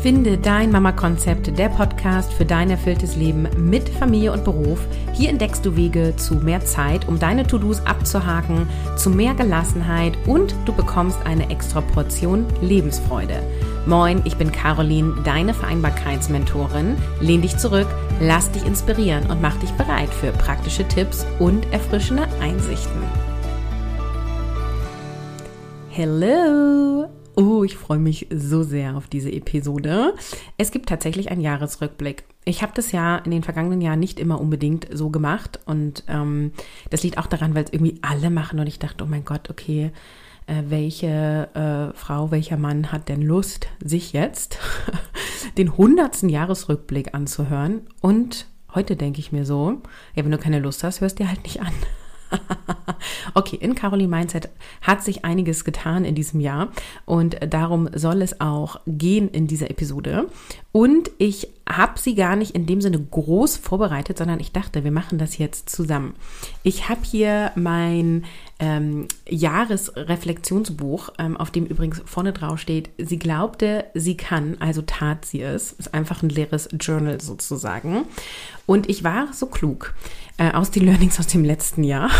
[0.00, 4.78] Finde dein Mama-Konzept, der Podcast für dein erfülltes Leben mit Familie und Beruf.
[5.12, 10.54] Hier entdeckst du Wege zu mehr Zeit, um deine To-Dos abzuhaken, zu mehr Gelassenheit und
[10.66, 13.42] du bekommst eine extra Portion Lebensfreude.
[13.86, 16.96] Moin, ich bin Caroline, deine Vereinbarkeitsmentorin.
[17.20, 17.88] Lehn dich zurück,
[18.20, 23.02] lass dich inspirieren und mach dich bereit für praktische Tipps und erfrischende Einsichten.
[25.90, 27.08] Hello!
[27.38, 30.12] Oh, ich freue mich so sehr auf diese Episode.
[30.56, 32.24] Es gibt tatsächlich einen Jahresrückblick.
[32.44, 36.50] Ich habe das ja in den vergangenen Jahren nicht immer unbedingt so gemacht und ähm,
[36.90, 39.50] das liegt auch daran, weil es irgendwie alle machen und ich dachte, oh mein Gott,
[39.50, 39.92] okay,
[40.48, 44.58] äh, welche äh, Frau, welcher Mann hat denn Lust, sich jetzt
[45.58, 47.82] den hundertsten Jahresrückblick anzuhören?
[48.00, 49.80] Und heute denke ich mir so,
[50.16, 51.72] ja, wenn du keine Lust hast, hörst dir halt nicht an.
[53.34, 54.48] okay, in Caroline Mindset
[54.82, 56.68] hat sich einiges getan in diesem Jahr
[57.04, 60.28] und darum soll es auch gehen in dieser Episode.
[60.72, 64.90] Und ich habe sie gar nicht in dem Sinne groß vorbereitet, sondern ich dachte, wir
[64.90, 66.14] machen das jetzt zusammen.
[66.62, 68.24] Ich habe hier mein
[68.58, 75.24] ähm, Jahresreflexionsbuch, ähm, auf dem übrigens vorne drauf steht, sie glaubte, sie kann, also tat
[75.24, 75.72] sie es.
[75.72, 78.04] Ist einfach ein leeres Journal sozusagen.
[78.66, 79.94] Und ich war so klug
[80.38, 82.10] äh, aus den Learnings aus dem letzten Jahr,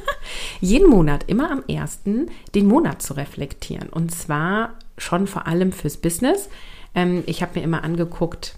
[0.60, 3.88] jeden Monat, immer am ersten, den Monat zu reflektieren.
[3.88, 6.48] Und zwar schon vor allem fürs Business.
[6.94, 8.56] Ähm, ich habe mir immer angeguckt,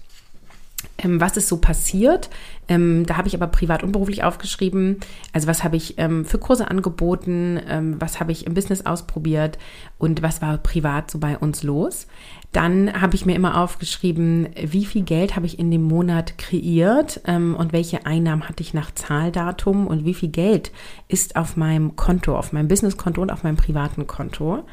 [1.03, 2.29] was ist so passiert.
[2.67, 4.99] Ähm, da habe ich aber privat und beruflich aufgeschrieben.
[5.33, 9.57] Also was habe ich ähm, für Kurse angeboten, ähm, was habe ich im Business ausprobiert
[9.97, 12.07] und was war privat so bei uns los.
[12.51, 17.21] Dann habe ich mir immer aufgeschrieben, wie viel Geld habe ich in dem Monat kreiert
[17.25, 20.71] ähm, und welche Einnahmen hatte ich nach Zahldatum und wie viel Geld
[21.07, 24.63] ist auf meinem Konto, auf meinem Businesskonto und auf meinem privaten Konto.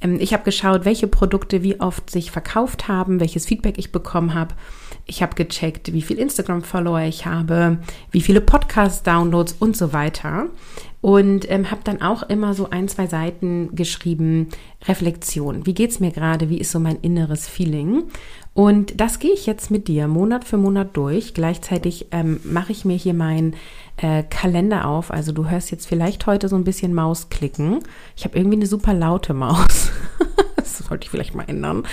[0.00, 4.34] Ähm, ich habe geschaut, welche Produkte wie oft sich verkauft haben, welches Feedback ich bekommen
[4.34, 4.54] habe.
[5.10, 7.78] Ich habe gecheckt, wie viel Instagram-Follower ich habe,
[8.10, 10.46] wie viele Podcast-Downloads und so weiter.
[11.00, 14.48] Und ähm, habe dann auch immer so ein, zwei Seiten geschrieben,
[14.86, 15.64] Reflexion.
[15.64, 16.50] Wie geht's mir gerade?
[16.50, 18.04] Wie ist so mein inneres Feeling?
[18.52, 21.32] Und das gehe ich jetzt mit dir Monat für Monat durch.
[21.32, 23.54] Gleichzeitig ähm, mache ich mir hier meinen
[23.98, 25.10] äh, Kalender auf.
[25.10, 27.80] Also du hörst jetzt vielleicht heute so ein bisschen Maus klicken.
[28.16, 29.90] Ich habe irgendwie eine super laute Maus.
[30.56, 31.84] das sollte ich vielleicht mal ändern.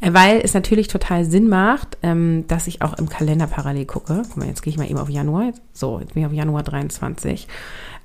[0.00, 4.22] Äh, weil es natürlich total Sinn macht, ähm, dass ich auch im Kalender parallel gucke.
[4.26, 5.52] Guck mal, jetzt gehe ich mal eben auf Januar.
[5.72, 7.46] So, jetzt bin ich auf Januar 23.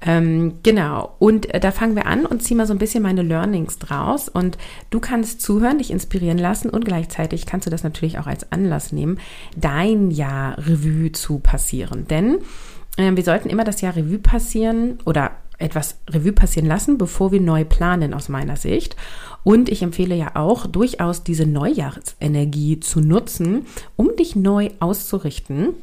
[0.06, 1.16] Ähm, genau.
[1.18, 4.30] Und äh, da fangen wir an und ziehen mal so ein bisschen meine Learnings draus.
[4.30, 4.58] Und
[4.90, 8.92] du kannst zuhören, dich inspirieren lassen und gleichzeitig kannst du das natürlich auch als Anlass
[8.92, 9.20] nehmen,
[9.56, 12.08] dein Jahr Revue zu passieren.
[12.08, 12.40] Denn
[12.98, 17.64] wir sollten immer das Jahr Revue passieren oder etwas Revue passieren lassen, bevor wir neu
[17.66, 18.96] planen, aus meiner Sicht.
[19.44, 23.66] Und ich empfehle ja auch, durchaus diese Neujahrsenergie zu nutzen,
[23.96, 25.76] um dich neu auszurichten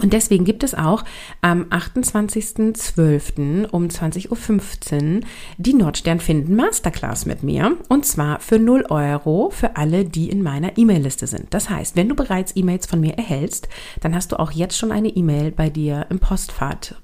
[0.00, 1.04] und deswegen gibt es auch
[1.42, 3.68] am 28.12.
[3.70, 5.20] um 20.15 Uhr
[5.58, 7.76] die Nordstern finden Masterclass mit mir.
[7.88, 11.52] Und zwar für 0 Euro für alle, die in meiner E-Mail-Liste sind.
[11.52, 13.68] Das heißt, wenn du bereits E-Mails von mir erhältst,
[14.00, 16.94] dann hast du auch jetzt schon eine E-Mail bei dir im Postfach,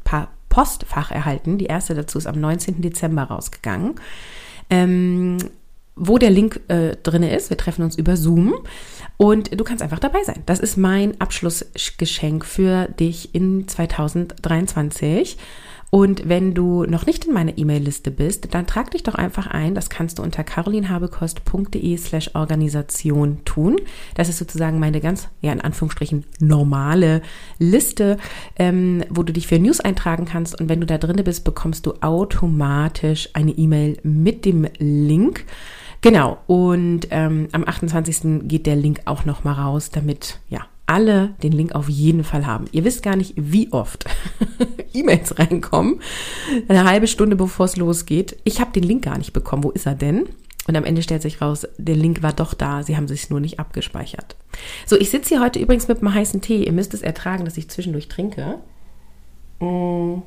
[0.49, 1.59] Postfach erhalten.
[1.59, 2.81] Die erste dazu ist am 19.
[2.81, 3.97] Dezember rausgegangen.
[4.71, 5.37] Ähm,
[5.99, 7.51] wo der Link äh, drin ist.
[7.51, 8.55] Wir treffen uns über Zoom.
[9.17, 10.43] Und du kannst einfach dabei sein.
[10.47, 15.37] Das ist mein Abschlussgeschenk für dich in 2023.
[15.91, 19.75] Und wenn du noch nicht in meiner E-Mail-Liste bist, dann trag dich doch einfach ein.
[19.75, 23.81] Das kannst du unter carolinhabekost.de slash Organisation tun.
[24.15, 27.23] Das ist sozusagen meine ganz, ja, in Anführungsstrichen normale
[27.59, 28.19] Liste,
[28.57, 30.61] ähm, wo du dich für News eintragen kannst.
[30.61, 35.47] Und wenn du da drin bist, bekommst du automatisch eine E-Mail mit dem Link.
[36.01, 38.49] Genau, und ähm, am 28.
[38.49, 42.67] geht der Link auch nochmal raus, damit ja alle den Link auf jeden Fall haben.
[42.73, 44.07] Ihr wisst gar nicht, wie oft
[44.95, 46.01] E-Mails reinkommen,
[46.69, 48.39] eine halbe Stunde bevor es losgeht.
[48.45, 49.65] Ich habe den Link gar nicht bekommen.
[49.65, 50.27] Wo ist er denn?
[50.67, 53.41] Und am Ende stellt sich raus, der Link war doch da, sie haben sich nur
[53.41, 54.37] nicht abgespeichert.
[54.87, 56.65] So, ich sitze hier heute übrigens mit einem heißen Tee.
[56.65, 58.59] Ihr müsst es ertragen, dass ich zwischendurch trinke.
[59.61, 60.23] Mmh.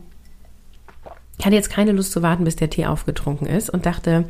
[1.42, 4.26] Ich hatte jetzt keine Lust zu warten, bis der Tee aufgetrunken ist und dachte,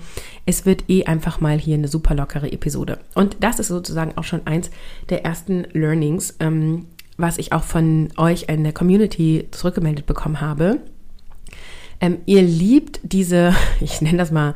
[0.46, 3.00] es wird eh einfach mal hier eine super lockere Episode.
[3.16, 4.72] Und das ist sozusagen auch schon eins
[5.10, 6.86] der ersten Learnings, ähm,
[7.18, 10.80] was ich auch von euch in der Community zurückgemeldet bekommen habe.
[12.00, 14.54] Ähm, ihr liebt diese, ich nenne das mal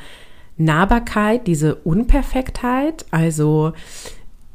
[0.56, 3.74] Nahbarkeit, diese Unperfektheit, also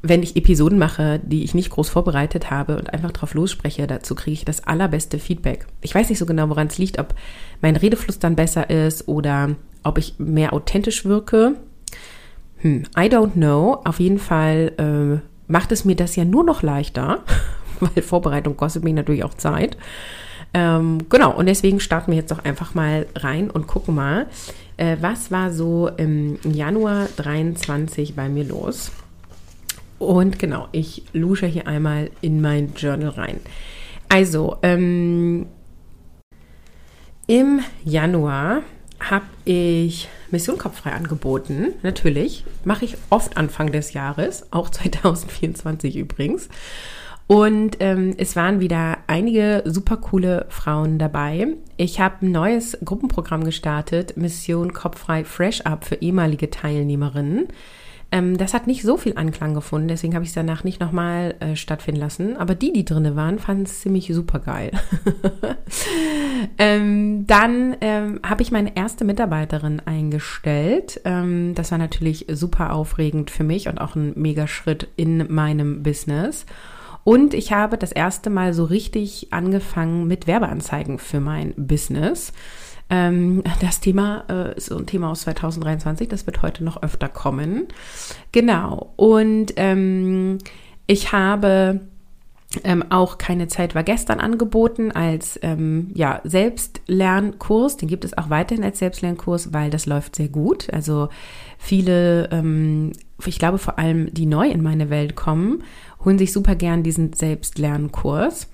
[0.02, 4.14] wenn ich Episoden mache, die ich nicht groß vorbereitet habe und einfach drauf losspreche, dazu
[4.14, 5.66] kriege ich das allerbeste Feedback.
[5.82, 7.14] Ich weiß nicht so genau, woran es liegt, ob
[7.60, 9.50] mein Redefluss dann besser ist oder
[9.82, 11.56] ob ich mehr authentisch wirke.
[12.58, 13.80] Hm, I don't know.
[13.84, 15.20] Auf jeden Fall äh,
[15.50, 17.22] macht es mir das ja nur noch leichter,
[17.80, 19.76] weil Vorbereitung kostet mich natürlich auch Zeit.
[20.52, 24.26] Ähm, genau, und deswegen starten wir jetzt doch einfach mal rein und gucken mal,
[24.78, 28.90] äh, was war so im Januar 23 bei mir los.
[30.00, 33.38] Und genau, ich lusche hier einmal in mein Journal rein.
[34.08, 35.46] Also, ähm,
[37.26, 38.62] im Januar
[38.98, 41.74] habe ich Mission Kopffrei angeboten.
[41.82, 42.44] Natürlich.
[42.64, 46.48] Mache ich oft Anfang des Jahres, auch 2024 übrigens.
[47.26, 51.48] Und ähm, es waren wieder einige super coole Frauen dabei.
[51.76, 57.48] Ich habe ein neues Gruppenprogramm gestartet, Mission Kopffrei Fresh Up für ehemalige Teilnehmerinnen.
[58.12, 61.36] Ähm, das hat nicht so viel Anklang gefunden, deswegen habe ich es danach nicht nochmal
[61.40, 62.36] äh, stattfinden lassen.
[62.36, 64.72] Aber die, die drinne waren, fanden es ziemlich super geil.
[66.58, 71.00] ähm, dann ähm, habe ich meine erste Mitarbeiterin eingestellt.
[71.04, 75.82] Ähm, das war natürlich super aufregend für mich und auch ein mega Schritt in meinem
[75.82, 76.46] Business.
[77.04, 82.32] Und ich habe das erste Mal so richtig angefangen mit Werbeanzeigen für mein Business.
[82.90, 87.08] Ähm, das Thema äh, ist so ein Thema aus 2023, das wird heute noch öfter
[87.08, 87.68] kommen.
[88.32, 88.92] Genau.
[88.96, 90.38] Und ähm,
[90.86, 91.80] ich habe
[92.64, 97.76] ähm, auch keine Zeit war gestern angeboten als ähm, ja, Selbstlernkurs.
[97.76, 100.68] Den gibt es auch weiterhin als Selbstlernkurs, weil das läuft sehr gut.
[100.72, 101.10] Also
[101.58, 102.92] viele, ähm,
[103.24, 105.62] ich glaube vor allem, die neu in meine Welt kommen,
[106.04, 108.48] holen sich super gern diesen Selbstlernkurs.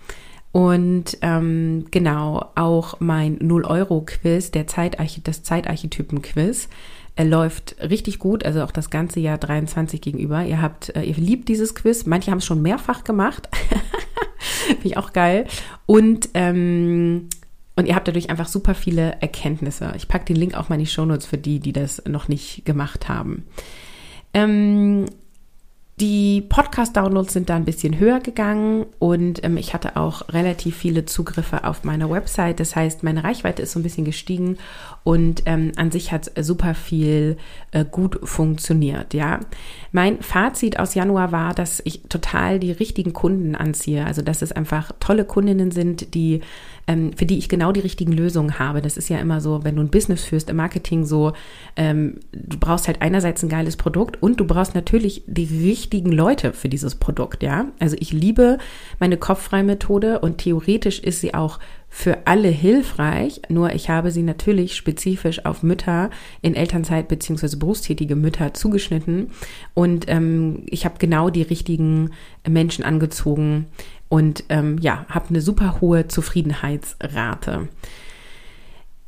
[0.56, 6.70] Und ähm, genau, auch mein 0-Euro-Quiz, der Zeitarchi das Zeitarchetypen-Quiz,
[7.16, 10.42] äh, läuft richtig gut, also auch das ganze Jahr 23 gegenüber.
[10.44, 12.06] Ihr habt, äh, ihr liebt dieses Quiz.
[12.06, 13.50] Manche haben es schon mehrfach gemacht.
[14.66, 15.46] Finde ich auch geil.
[15.84, 17.28] Und, ähm,
[17.74, 19.92] und ihr habt dadurch einfach super viele Erkenntnisse.
[19.94, 22.64] Ich packe den Link auch mal in die Shownotes für die, die das noch nicht
[22.64, 23.44] gemacht haben.
[24.32, 25.04] Ähm,
[25.98, 31.06] die Podcast-Downloads sind da ein bisschen höher gegangen und ähm, ich hatte auch relativ viele
[31.06, 32.60] Zugriffe auf meiner Website.
[32.60, 34.58] Das heißt, meine Reichweite ist so ein bisschen gestiegen
[35.06, 37.36] und ähm, an sich hat super viel
[37.70, 39.14] äh, gut funktioniert.
[39.14, 39.38] Ja,
[39.92, 44.04] mein Fazit aus Januar war, dass ich total die richtigen Kunden anziehe.
[44.04, 46.40] Also dass es einfach tolle Kundinnen sind, die
[46.88, 48.82] ähm, für die ich genau die richtigen Lösungen habe.
[48.82, 51.34] Das ist ja immer so, wenn du ein Business führst im Marketing so,
[51.76, 56.52] ähm, du brauchst halt einerseits ein geiles Produkt und du brauchst natürlich die richtigen Leute
[56.52, 57.66] für dieses Produkt, ja.
[57.78, 58.58] Also ich liebe
[58.98, 61.60] meine Kopffrei-Methode und theoretisch ist sie auch
[61.98, 66.10] für alle hilfreich, nur ich habe sie natürlich spezifisch auf Mütter
[66.42, 69.30] in Elternzeit beziehungsweise berufstätige Mütter zugeschnitten
[69.72, 72.10] und ähm, ich habe genau die richtigen
[72.46, 73.66] Menschen angezogen,
[74.08, 77.68] und ähm, ja, habe eine super hohe Zufriedenheitsrate.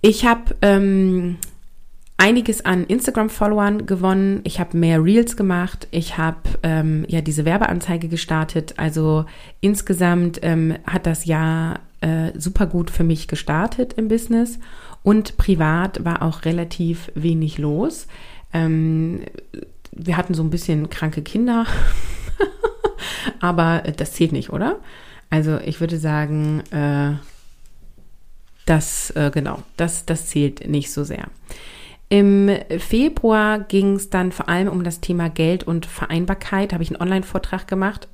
[0.01, 1.37] Ich habe ähm,
[2.17, 4.41] einiges an Instagram-Followern gewonnen.
[4.45, 5.87] Ich habe mehr Reels gemacht.
[5.91, 8.75] Ich habe ähm, ja diese Werbeanzeige gestartet.
[8.77, 9.25] Also
[9.61, 14.59] insgesamt ähm, hat das Jahr äh, super gut für mich gestartet im Business
[15.03, 18.07] und privat war auch relativ wenig los.
[18.53, 19.23] Ähm,
[19.93, 21.67] wir hatten so ein bisschen kranke Kinder.
[23.41, 24.79] Aber das zählt nicht, oder?
[25.31, 27.15] Also ich würde sagen, äh,
[28.67, 31.29] das, äh, genau, das, das zählt nicht so sehr.
[32.11, 36.73] Im Februar ging es dann vor allem um das Thema Geld und Vereinbarkeit.
[36.73, 38.09] Habe ich einen Online-Vortrag gemacht.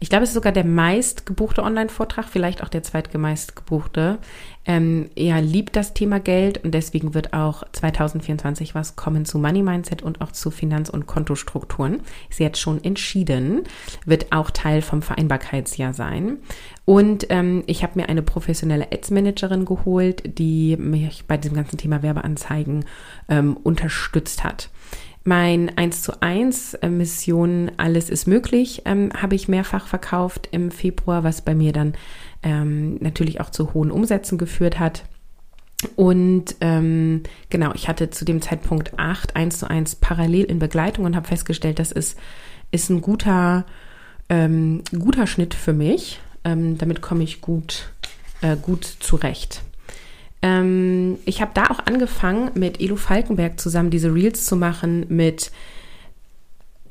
[0.00, 4.18] Ich glaube, es ist sogar der meist gebuchte Online-Vortrag, vielleicht auch der zweitgemeist gebuchte.
[4.66, 9.62] Ähm, er liebt das Thema Geld und deswegen wird auch 2024 was kommen zu Money
[9.62, 12.00] Mindset und auch zu Finanz- und Kontostrukturen.
[12.30, 13.64] Ist jetzt schon entschieden,
[14.06, 16.38] wird auch Teil vom Vereinbarkeitsjahr sein.
[16.86, 22.02] Und ähm, ich habe mir eine professionelle Ads-Managerin geholt, die mich bei diesem ganzen Thema
[22.02, 22.84] Werbeanzeigen
[23.28, 24.70] ähm, unterstützt hat.
[25.24, 30.70] Mein 1 zu 1 äh, Mission Alles ist möglich ähm, habe ich mehrfach verkauft im
[30.70, 31.94] Februar, was bei mir dann
[32.42, 35.04] ähm, natürlich auch zu hohen Umsätzen geführt hat.
[35.96, 41.06] Und ähm, genau, ich hatte zu dem Zeitpunkt 8 1 zu 1 parallel in Begleitung
[41.06, 42.18] und habe festgestellt, das ist,
[42.70, 43.64] ist ein guter,
[44.28, 46.20] ähm, guter Schnitt für mich.
[46.44, 47.90] Ähm, damit komme ich gut,
[48.42, 49.62] äh, gut zurecht.
[50.44, 55.50] Ähm, ich habe da auch angefangen, mit Elo Falkenberg zusammen diese Reels zu machen mit,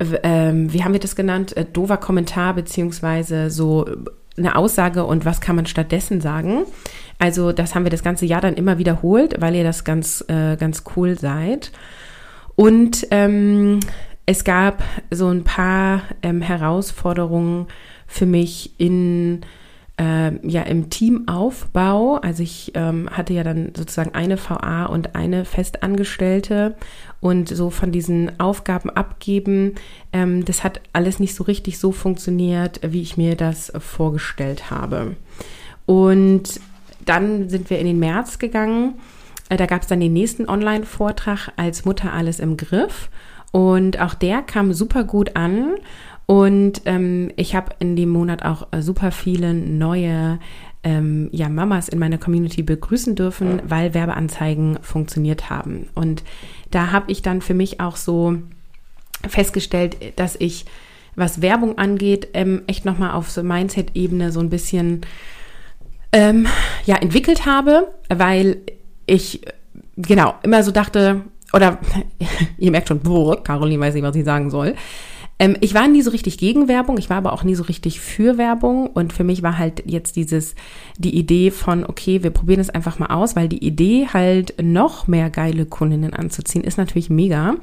[0.00, 3.86] ähm, wie haben wir das genannt, äh, dover Kommentar beziehungsweise so
[4.36, 6.64] eine Aussage und was kann man stattdessen sagen.
[7.20, 10.56] Also das haben wir das ganze Jahr dann immer wiederholt, weil ihr das ganz, äh,
[10.56, 11.70] ganz cool seid.
[12.56, 13.78] Und ähm,
[14.26, 14.82] es gab
[15.12, 17.68] so ein paar ähm, Herausforderungen
[18.08, 19.46] für mich in
[19.98, 22.16] äh, ja im Teamaufbau.
[22.16, 26.76] Also ich ähm, hatte ja dann sozusagen eine VA und eine Festangestellte
[27.20, 29.76] und so von diesen Aufgaben abgeben,
[30.12, 35.16] ähm, das hat alles nicht so richtig so funktioniert, wie ich mir das vorgestellt habe.
[35.86, 36.60] Und
[37.04, 38.94] dann sind wir in den März gegangen.
[39.48, 43.08] Äh, da gab es dann den nächsten Online-Vortrag als Mutter alles im Griff.
[43.52, 45.76] Und auch der kam super gut an.
[46.26, 50.38] Und ähm, ich habe in dem Monat auch äh, super viele neue
[50.82, 55.88] ähm, ja, Mamas in meiner Community begrüßen dürfen, weil Werbeanzeigen funktioniert haben.
[55.94, 56.22] Und
[56.70, 58.36] da habe ich dann für mich auch so
[59.26, 60.66] festgestellt, dass ich,
[61.16, 65.02] was Werbung angeht, ähm, echt nochmal auf so Mindset-Ebene so ein bisschen
[66.12, 66.46] ähm,
[66.84, 68.58] ja, entwickelt habe, weil
[69.06, 69.40] ich
[69.96, 71.78] genau immer so dachte, oder
[72.58, 74.74] ihr merkt schon, boah, Caroline weiß nicht, was ich sagen soll.
[75.38, 78.00] Ähm, ich war nie so richtig gegen Werbung, ich war aber auch nie so richtig
[78.00, 78.86] für Werbung.
[78.88, 80.54] Und für mich war halt jetzt dieses,
[80.98, 85.06] die Idee von, okay, wir probieren es einfach mal aus, weil die Idee halt noch
[85.06, 87.56] mehr geile Kundinnen anzuziehen, ist natürlich mega.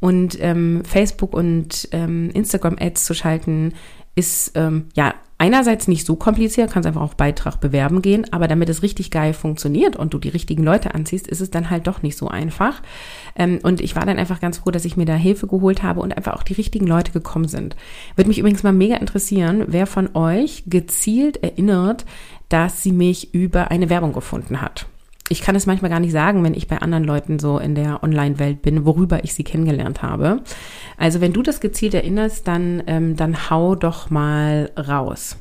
[0.00, 3.72] Und ähm, Facebook und ähm, Instagram-Ads zu schalten,
[4.14, 8.68] ist ähm, ja einerseits nicht so kompliziert, kannst einfach auf Beitrag bewerben gehen, aber damit
[8.68, 12.02] es richtig geil funktioniert und du die richtigen Leute anziehst, ist es dann halt doch
[12.02, 12.82] nicht so einfach.
[13.36, 16.00] Ähm, und ich war dann einfach ganz froh, dass ich mir da Hilfe geholt habe
[16.00, 17.76] und einfach auch die richtigen Leute gekommen sind.
[18.16, 22.04] Würde mich übrigens mal mega interessieren, wer von euch gezielt erinnert,
[22.48, 24.86] dass sie mich über eine Werbung gefunden hat
[25.28, 28.02] ich kann es manchmal gar nicht sagen, wenn ich bei anderen Leuten so in der
[28.02, 30.42] Online-Welt bin, worüber ich sie kennengelernt habe.
[30.96, 35.36] Also wenn du das gezielt erinnerst, dann, ähm, dann hau doch mal raus.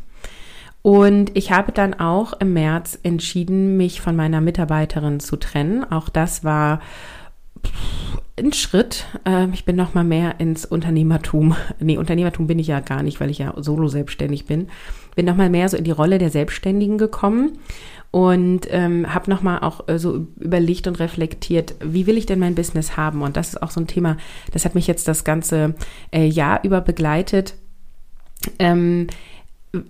[0.82, 5.84] Und ich habe dann auch im März entschieden, mich von meiner Mitarbeiterin zu trennen.
[5.84, 6.80] Auch das war
[8.38, 9.06] ein Schritt.
[9.26, 11.56] Ähm, ich bin noch mal mehr ins Unternehmertum.
[11.80, 14.68] Nee, Unternehmertum bin ich ja gar nicht, weil ich ja solo selbstständig bin.
[15.16, 17.58] Bin noch mal mehr so in die Rolle der Selbstständigen gekommen
[18.12, 22.56] und ähm, habe nochmal auch äh, so überlegt und reflektiert, wie will ich denn mein
[22.56, 23.22] Business haben?
[23.22, 24.18] Und das ist auch so ein Thema,
[24.52, 25.76] das hat mich jetzt das ganze
[26.12, 27.56] äh, Jahr über begleitet.
[28.60, 29.08] Ähm,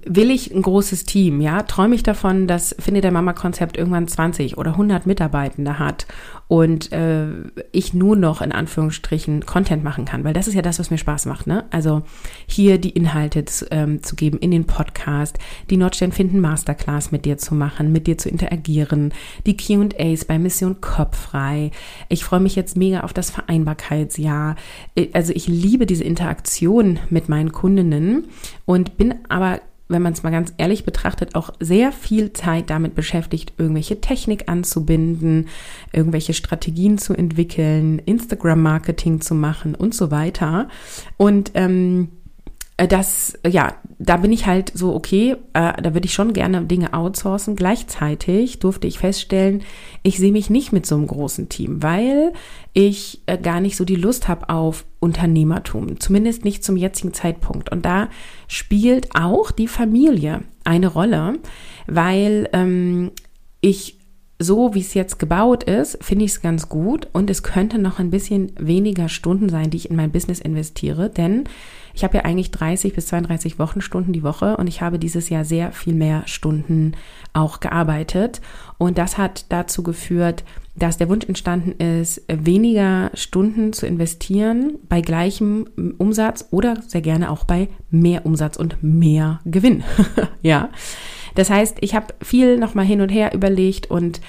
[0.05, 4.07] will ich ein großes Team, ja, träume ich davon, dass Finde der Mama Konzept irgendwann
[4.07, 6.07] 20 oder 100 Mitarbeitende hat
[6.47, 7.27] und äh,
[7.71, 10.97] ich nur noch in Anführungsstrichen Content machen kann, weil das ist ja das, was mir
[10.97, 11.65] Spaß macht, ne?
[11.71, 12.03] Also
[12.47, 15.37] hier die Inhalte zu, ähm, zu geben in den Podcast,
[15.69, 19.13] die Nordstern finden Masterclass mit dir zu machen, mit dir zu interagieren,
[19.45, 21.71] die Q&As bei Mission Kopffrei.
[22.07, 24.55] Ich freue mich jetzt mega auf das Vereinbarkeitsjahr.
[24.95, 28.27] Äh, also ich liebe diese Interaktion mit meinen Kundinnen
[28.65, 32.95] und bin aber wenn man es mal ganz ehrlich betrachtet, auch sehr viel Zeit damit
[32.95, 35.47] beschäftigt, irgendwelche Technik anzubinden,
[35.93, 40.67] irgendwelche Strategien zu entwickeln, Instagram-Marketing zu machen und so weiter.
[41.17, 42.09] Und ähm,
[42.77, 46.63] äh, das, ja, da bin ich halt so, okay, äh, da würde ich schon gerne
[46.65, 47.55] Dinge outsourcen.
[47.55, 49.63] Gleichzeitig durfte ich feststellen,
[50.03, 52.33] ich sehe mich nicht mit so einem großen Team, weil
[52.73, 57.71] ich äh, gar nicht so die Lust habe auf Unternehmertum, zumindest nicht zum jetzigen Zeitpunkt.
[57.71, 58.09] Und da
[58.47, 61.39] spielt auch die Familie eine Rolle,
[61.85, 63.11] weil ähm,
[63.61, 63.96] ich
[64.39, 67.99] so wie es jetzt gebaut ist, finde ich es ganz gut und es könnte noch
[67.99, 71.45] ein bisschen weniger Stunden sein, die ich in mein Business investiere, denn
[71.93, 75.43] ich habe ja eigentlich 30 bis 32 Wochenstunden die Woche und ich habe dieses Jahr
[75.43, 76.93] sehr viel mehr Stunden
[77.33, 78.41] auch gearbeitet
[78.77, 80.43] und das hat dazu geführt,
[80.75, 85.65] dass der Wunsch entstanden ist, weniger Stunden zu investieren bei gleichem
[85.97, 89.83] Umsatz oder sehr gerne auch bei mehr Umsatz und mehr Gewinn.
[90.43, 90.69] ja.
[91.37, 94.21] Das heißt, ich habe viel nochmal hin und her überlegt und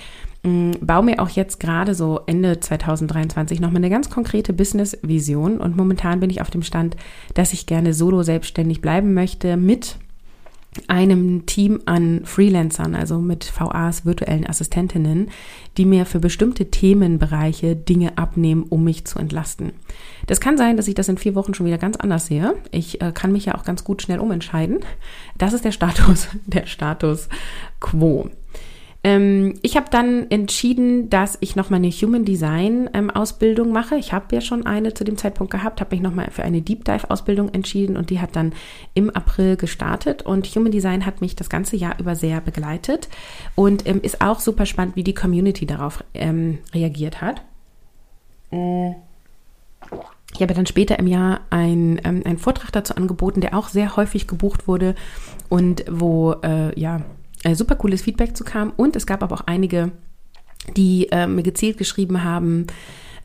[0.43, 5.57] mh, mm, baue mir auch jetzt gerade so Ende 2023 nochmal eine ganz konkrete Business-Vision.
[5.57, 6.97] Und momentan bin ich auf dem Stand,
[7.33, 9.97] dass ich gerne solo selbstständig bleiben möchte mit
[10.87, 15.31] einem Team an Freelancern, also mit VAs, virtuellen Assistentinnen,
[15.79, 19.73] die mir für bestimmte Themenbereiche Dinge abnehmen, um mich zu entlasten.
[20.29, 22.55] Das kann sein, dass ich das in vier Wochen schon wieder ganz anders sehe.
[22.71, 24.81] Ich äh, kann mich ja auch ganz gut schnell umentscheiden.
[25.39, 27.29] Das ist der Status, der Status
[27.81, 28.31] quo.
[29.05, 33.97] Ähm, ich habe dann entschieden, dass ich noch mal eine Human Design ähm, Ausbildung mache.
[33.97, 36.61] Ich habe ja schon eine zu dem Zeitpunkt gehabt, habe mich noch mal für eine
[36.61, 38.53] Deep Dive Ausbildung entschieden und die hat dann
[38.93, 40.23] im April gestartet.
[40.23, 43.09] Und Human Design hat mich das ganze Jahr über sehr begleitet
[43.55, 47.41] und ähm, ist auch super spannend, wie die Community darauf ähm, reagiert hat.
[48.51, 49.08] Äh.
[50.39, 53.97] Ich habe dann später im Jahr ein, ähm, einen Vortrag dazu angeboten, der auch sehr
[53.97, 54.95] häufig gebucht wurde
[55.49, 57.03] und wo äh, ja
[57.43, 58.73] äh, super cooles Feedback zu kam.
[58.77, 59.91] Und es gab aber auch einige,
[60.77, 62.69] die äh, mir gezielt geschrieben haben,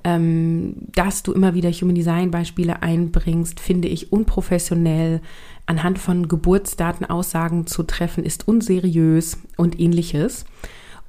[0.03, 5.21] ähm, dass du immer wieder Human Design Beispiele einbringst, finde ich unprofessionell.
[5.67, 10.45] Anhand von Geburtsdaten Aussagen zu treffen ist unseriös und ähnliches.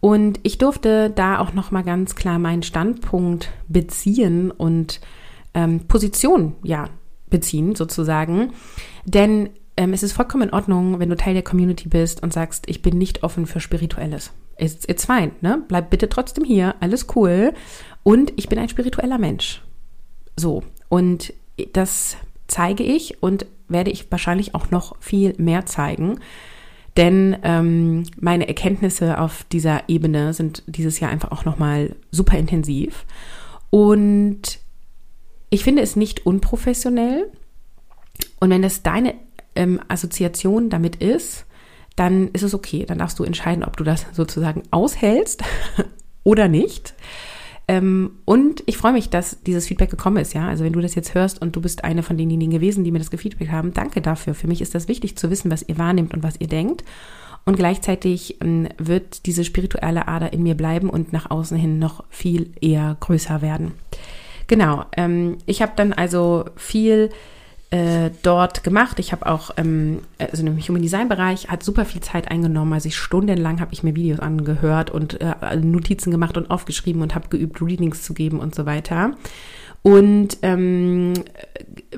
[0.01, 5.01] Und ich durfte da auch noch mal ganz klar meinen Standpunkt beziehen und
[5.55, 6.89] ähm, Position ja
[7.31, 8.53] beziehen sozusagen,
[9.05, 12.65] denn ähm, es ist vollkommen in Ordnung, wenn du Teil der Community bist und sagst,
[12.69, 14.33] ich bin nicht offen für Spirituelles.
[14.57, 15.63] It's, it's fine, ne?
[15.67, 17.53] Bleib bitte trotzdem hier, alles cool.
[18.05, 19.63] Und ich bin ein spiritueller Mensch.
[20.37, 20.63] So.
[20.89, 21.33] Und
[21.73, 26.21] das zeige ich und werde ich wahrscheinlich auch noch viel mehr zeigen.
[26.97, 33.05] Denn ähm, meine Erkenntnisse auf dieser Ebene sind dieses Jahr einfach auch nochmal super intensiv.
[33.71, 34.61] Und
[35.55, 37.31] ich finde es nicht unprofessionell.
[38.41, 39.15] Und wenn das deine
[39.55, 41.47] ähm, Assoziation damit ist,
[41.95, 42.85] dann ist es okay.
[42.87, 45.45] Dann darfst du entscheiden, ob du das sozusagen aushältst
[46.25, 46.95] oder nicht.
[47.69, 50.49] Ähm, und ich freue mich, dass dieses Feedback gekommen ist, ja.
[50.49, 52.99] Also wenn du das jetzt hörst und du bist eine von denjenigen gewesen, die mir
[52.99, 54.35] das gefeedback haben, danke dafür.
[54.35, 56.83] Für mich ist das wichtig zu wissen, was ihr wahrnehmt und was ihr denkt.
[57.45, 62.03] Und gleichzeitig ähm, wird diese spirituelle Ader in mir bleiben und nach außen hin noch
[62.11, 63.73] viel eher größer werden.
[64.47, 64.85] Genau.
[64.97, 67.11] Ähm, ich habe dann also viel
[67.71, 68.99] äh, dort gemacht.
[68.99, 72.73] Ich habe auch, ähm, also im Human Design Bereich hat super viel Zeit eingenommen.
[72.73, 77.15] Also ich stundenlang habe ich mir Videos angehört und äh, Notizen gemacht und aufgeschrieben und
[77.15, 79.17] habe geübt, Readings zu geben und so weiter.
[79.83, 81.15] Und ähm,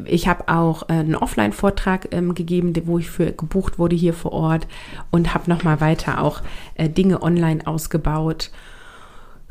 [0.06, 4.32] ich habe auch äh, einen Offline-Vortrag ähm, gegeben, wo ich für gebucht wurde hier vor
[4.32, 4.66] Ort
[5.10, 6.42] und habe nochmal weiter auch
[6.74, 8.50] äh, Dinge online ausgebaut.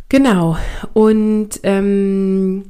[0.09, 0.57] Genau.
[0.93, 2.63] Und ähm,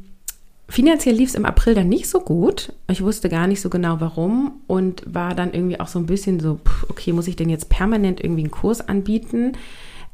[0.68, 2.74] Finanziell lief es im April dann nicht so gut.
[2.90, 6.40] Ich wusste gar nicht so genau warum und war dann irgendwie auch so ein bisschen
[6.40, 9.54] so, okay, muss ich denn jetzt permanent irgendwie einen Kurs anbieten?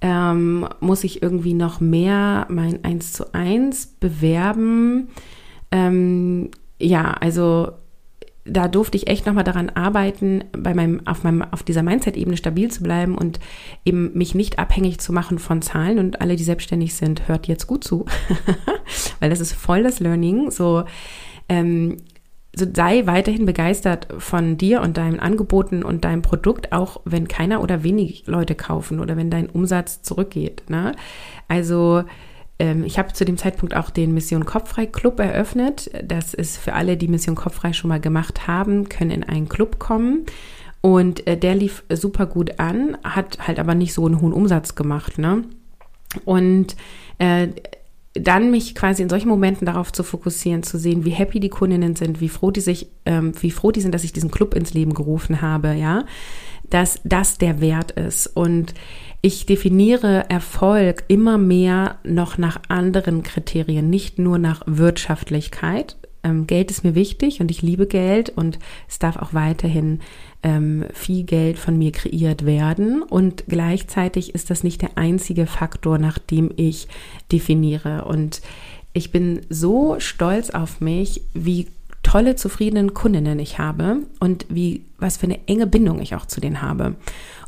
[0.02, 5.10] Ähm, muss ich irgendwie noch mehr mein 1 zu 1 bewerben?
[5.72, 7.72] Ähm, ja, also
[8.52, 12.70] da durfte ich echt nochmal daran arbeiten, bei meinem, auf, meinem, auf dieser Mindset-Ebene stabil
[12.70, 13.40] zu bleiben und
[13.86, 16.00] eben mich nicht abhängig zu machen von Zahlen.
[16.00, 18.06] Und alle, die selbstständig sind, hört jetzt gut zu,
[19.20, 20.52] weil das ist voll das Learning.
[20.52, 20.84] So,
[21.48, 21.98] ähm,
[22.54, 27.62] so sei weiterhin begeistert von dir und deinen Angeboten und deinem Produkt, auch wenn keiner
[27.64, 30.70] oder wenig Leute kaufen oder wenn dein Umsatz zurückgeht.
[30.70, 30.92] Ne?
[31.48, 32.04] Also
[32.86, 35.90] ich habe zu dem Zeitpunkt auch den Mission Kopffrei Club eröffnet.
[36.04, 39.80] Das ist für alle, die Mission Kopffrei schon mal gemacht haben, können in einen Club
[39.80, 40.26] kommen.
[40.82, 44.76] Und äh, der lief super gut an, hat halt aber nicht so einen hohen Umsatz
[44.76, 45.18] gemacht.
[45.20, 45.44] Ne?
[46.26, 46.76] Und
[47.20, 47.50] äh,
[48.14, 51.96] dann mich quasi in solchen Momenten darauf zu fokussieren, zu sehen, wie happy die Kundinnen
[51.96, 54.74] sind, wie froh die sich, ähm, wie froh die sind, dass ich diesen Club ins
[54.74, 56.06] Leben gerufen habe, ja,
[56.70, 58.28] dass das der Wert ist.
[58.28, 58.74] Und
[59.22, 65.96] ich definiere Erfolg immer mehr noch nach anderen Kriterien, nicht nur nach Wirtschaftlichkeit.
[66.24, 70.00] Ähm, Geld ist mir wichtig und ich liebe Geld und es darf auch weiterhin
[70.44, 73.04] ähm, viel Geld von mir kreiert werden.
[73.04, 76.88] Und gleichzeitig ist das nicht der einzige Faktor, nach dem ich
[77.32, 78.06] definiere.
[78.06, 78.42] Und
[78.94, 81.68] ich bin so stolz auf mich, wie
[82.04, 86.42] tolle, zufriedene Kundinnen ich habe und wie, was für eine enge Bindung ich auch zu
[86.42, 86.96] denen habe.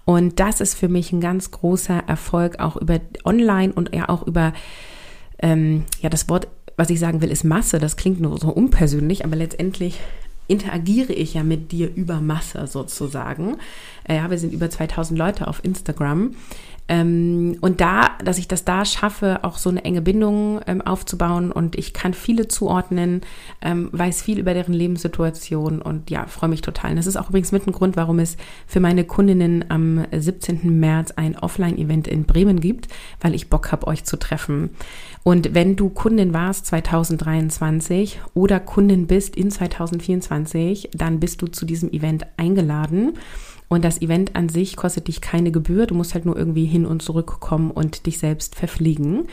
[0.05, 4.27] Und das ist für mich ein ganz großer Erfolg, auch über online und ja auch
[4.27, 4.53] über,
[5.39, 7.79] ähm, ja, das Wort, was ich sagen will, ist Masse.
[7.79, 9.99] Das klingt nur so unpersönlich, aber letztendlich
[10.47, 13.57] interagiere ich ja mit dir über Masse sozusagen.
[14.03, 16.35] Äh, ja, wir sind über 2000 Leute auf Instagram.
[16.89, 21.51] Ähm, und da, dass ich das da schaffe, auch so eine enge Bindung ähm, aufzubauen
[21.51, 23.21] und ich kann viele zuordnen,
[23.61, 26.91] ähm, weiß viel über deren Lebenssituation und ja, freue mich total.
[26.91, 28.35] Und das ist auch übrigens mit ein Grund, warum es
[28.67, 30.79] für meine Kundinnen am 17.
[30.79, 32.89] März ein Offline-Event in Bremen gibt,
[33.21, 34.71] weil ich Bock habe, euch zu treffen.
[35.23, 41.65] Und wenn du Kundin warst 2023 oder Kundin bist in 2024, dann bist du zu
[41.65, 43.13] diesem Event eingeladen.
[43.73, 45.87] Und das Event an sich kostet dich keine Gebühr.
[45.87, 49.27] Du musst halt nur irgendwie hin und zurückkommen und dich selbst verfliegen.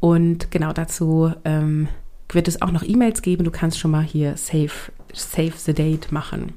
[0.00, 1.86] Und genau dazu ähm,
[2.28, 3.44] wird es auch noch E-Mails geben.
[3.44, 4.72] Du kannst schon mal hier Save,
[5.12, 6.54] save the Date machen.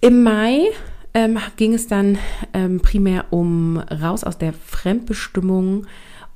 [0.00, 0.62] Im Mai
[1.14, 2.18] ähm, ging es dann
[2.52, 5.86] ähm, primär um raus aus der Fremdbestimmung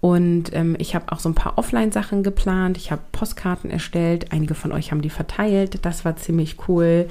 [0.00, 2.76] und ähm, ich habe auch so ein paar Offline-Sachen geplant.
[2.76, 4.30] Ich habe Postkarten erstellt.
[4.30, 5.84] Einige von euch haben die verteilt.
[5.84, 7.08] Das war ziemlich cool.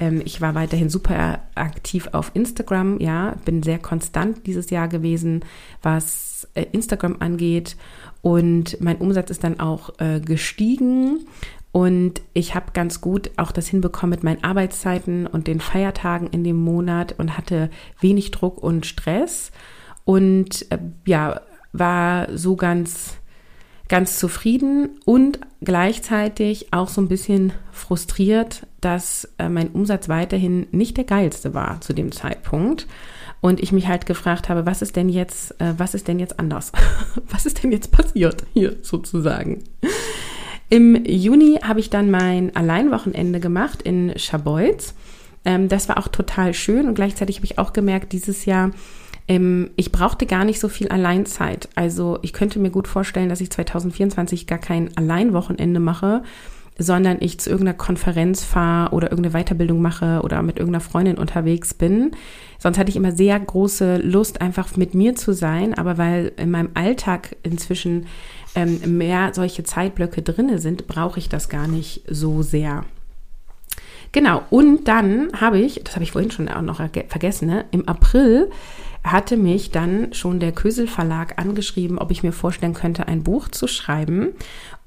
[0.00, 2.98] Ähm, ich war weiterhin super aktiv auf Instagram.
[2.98, 5.44] Ja, bin sehr konstant dieses Jahr gewesen,
[5.80, 7.76] was äh, Instagram angeht.
[8.20, 11.26] Und mein Umsatz ist dann auch äh, gestiegen.
[11.70, 16.42] Und ich habe ganz gut auch das hinbekommen mit meinen Arbeitszeiten und den Feiertagen in
[16.42, 17.70] dem Monat und hatte
[18.00, 19.52] wenig Druck und Stress.
[20.04, 21.40] Und äh, ja,
[21.74, 23.18] war so ganz
[23.88, 30.96] ganz zufrieden und gleichzeitig auch so ein bisschen frustriert, dass äh, mein Umsatz weiterhin nicht
[30.96, 32.86] der geilste war zu dem Zeitpunkt.
[33.40, 36.38] Und ich mich halt gefragt habe, was ist denn jetzt, äh, was ist denn jetzt
[36.40, 36.72] anders?
[37.28, 39.62] was ist denn jetzt passiert hier sozusagen?
[40.70, 44.94] Im Juni habe ich dann mein Alleinwochenende gemacht in Scharbeutz.
[45.44, 48.70] Ähm, das war auch total schön und gleichzeitig habe ich auch gemerkt, dieses Jahr,
[49.28, 51.68] ähm, ich brauchte gar nicht so viel Alleinzeit.
[51.74, 56.22] Also ich könnte mir gut vorstellen, dass ich 2024 gar kein Alleinwochenende mache,
[56.76, 61.72] sondern ich zu irgendeiner Konferenz fahre oder irgendeine Weiterbildung mache oder mit irgendeiner Freundin unterwegs
[61.72, 62.10] bin.
[62.58, 66.50] Sonst hatte ich immer sehr große Lust, einfach mit mir zu sein, aber weil in
[66.50, 68.06] meinem Alltag inzwischen
[68.56, 72.84] ähm, mehr solche Zeitblöcke drinne sind, brauche ich das gar nicht so sehr.
[74.12, 77.88] Genau, und dann habe ich, das habe ich vorhin schon auch noch vergessen, ne, im
[77.88, 78.48] April
[79.04, 83.48] hatte mich dann schon der Kösel Verlag angeschrieben, ob ich mir vorstellen könnte, ein Buch
[83.48, 84.28] zu schreiben.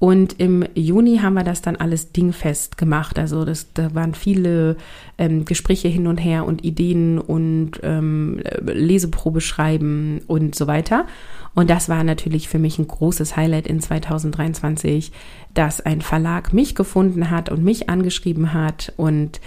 [0.00, 3.16] Und im Juni haben wir das dann alles dingfest gemacht.
[3.16, 4.76] Also das, da waren viele
[5.18, 11.06] ähm, Gespräche hin und her und Ideen und ähm, Leseprobe schreiben und so weiter.
[11.54, 15.12] Und das war natürlich für mich ein großes Highlight in 2023,
[15.54, 19.40] dass ein Verlag mich gefunden hat und mich angeschrieben hat und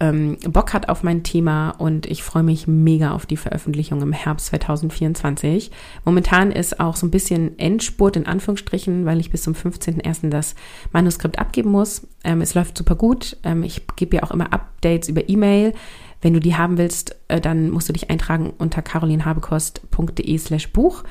[0.00, 4.12] ähm, Bock hat auf mein Thema und ich freue mich mega auf die Veröffentlichung im
[4.12, 5.70] Herbst 2024.
[6.04, 10.30] Momentan ist auch so ein bisschen Endspurt in Anführungsstrichen, weil ich bis zum 15.01.
[10.30, 10.56] das
[10.92, 12.06] Manuskript abgeben muss.
[12.24, 13.36] Ähm, es läuft super gut.
[13.44, 15.72] Ähm, ich gebe ja auch immer Updates über E-Mail.
[16.20, 21.04] Wenn du die haben willst, äh, dann musst du dich eintragen unter carolinhabekost.de slash Buch.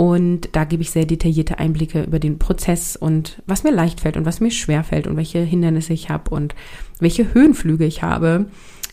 [0.00, 4.16] Und da gebe ich sehr detaillierte Einblicke über den Prozess und was mir leicht fällt
[4.16, 6.54] und was mir schwer fällt und welche Hindernisse ich habe und
[7.00, 8.46] welche Höhenflüge ich habe.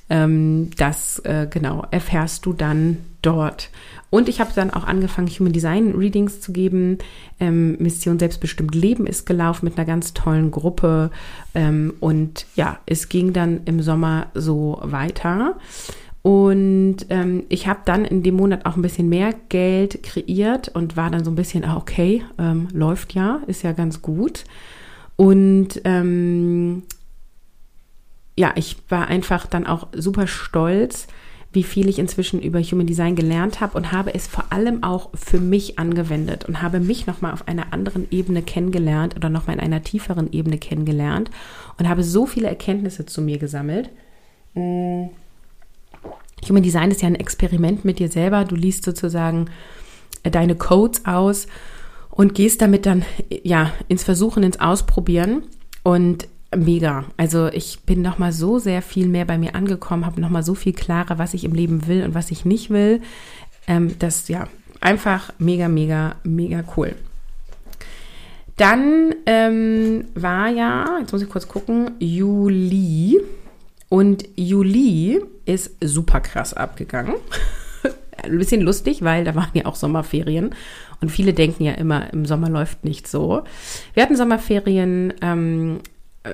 [0.10, 3.70] Ähm, das äh, genau erfährst du dann dort.
[4.10, 6.98] Und ich habe dann auch angefangen, Human Design Readings zu geben.
[7.40, 11.12] Ähm, Mission Selbstbestimmt Leben ist gelaufen mit einer ganz tollen Gruppe.
[11.56, 15.56] Ähm, und ja, es ging dann im Sommer so weiter.
[16.28, 20.98] Und ähm, ich habe dann in dem Monat auch ein bisschen mehr Geld kreiert und
[20.98, 24.44] war dann so ein bisschen, ah, okay, ähm, läuft ja, ist ja ganz gut.
[25.16, 26.84] Und ähm,
[28.38, 31.08] ja, ich war einfach dann auch super stolz,
[31.54, 35.12] wie viel ich inzwischen über Human Design gelernt habe und habe es vor allem auch
[35.14, 39.62] für mich angewendet und habe mich nochmal auf einer anderen Ebene kennengelernt oder nochmal in
[39.62, 41.32] einer tieferen Ebene kennengelernt
[41.80, 43.92] und habe so viele Erkenntnisse zu mir gesammelt.
[44.56, 45.08] Mmh
[46.48, 48.46] Human Design ist ja ein Experiment mit dir selber.
[48.46, 49.50] Du liest sozusagen
[50.24, 51.48] äh, deine Codes aus
[52.10, 55.44] und gehst damit dann ja ins Versuchen, ins Ausprobieren
[55.84, 57.06] und mega.
[57.18, 60.44] Also ich bin noch mal so sehr viel mehr bei mir angekommen, habe noch mal
[60.44, 63.02] so viel klarer, was ich im Leben will und was ich nicht will.
[63.68, 64.48] Ähm, das ja
[64.80, 66.96] einfach mega, mega, mega cool.
[68.56, 73.20] Dann ähm, war ja, jetzt muss ich kurz gucken, Juli.
[73.90, 77.16] Und Juli ist super krass abgegangen.
[78.24, 80.56] Ein bisschen lustig, weil da waren ja auch Sommerferien.
[81.00, 83.44] Und viele denken ja immer, im Sommer läuft nicht so.
[83.94, 85.14] Wir hatten Sommerferien.
[85.22, 85.80] Ähm,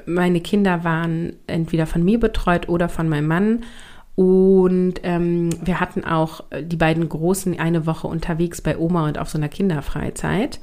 [0.06, 3.64] meine Kinder waren entweder von mir betreut oder von meinem Mann.
[4.16, 9.30] Und ähm, wir hatten auch die beiden Großen eine Woche unterwegs bei Oma und auf
[9.30, 10.60] so einer Kinderfreizeit.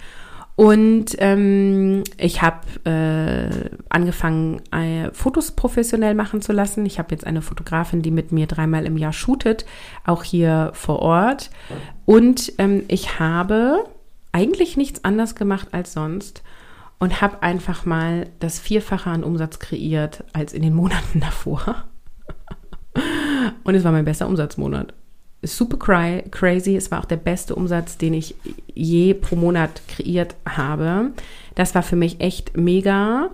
[0.60, 6.84] Und ähm, ich habe äh, angefangen, äh, Fotos professionell machen zu lassen.
[6.84, 9.64] Ich habe jetzt eine Fotografin, die mit mir dreimal im Jahr shootet,
[10.04, 11.48] auch hier vor Ort.
[12.04, 13.84] Und ähm, ich habe
[14.32, 16.42] eigentlich nichts anders gemacht als sonst
[16.98, 21.84] und habe einfach mal das Vierfache an Umsatz kreiert als in den Monaten davor.
[23.64, 24.92] und es war mein bester Umsatzmonat
[25.42, 26.76] super cry, crazy.
[26.76, 28.34] Es war auch der beste Umsatz, den ich
[28.74, 31.10] je pro Monat kreiert habe.
[31.54, 33.30] Das war für mich echt mega.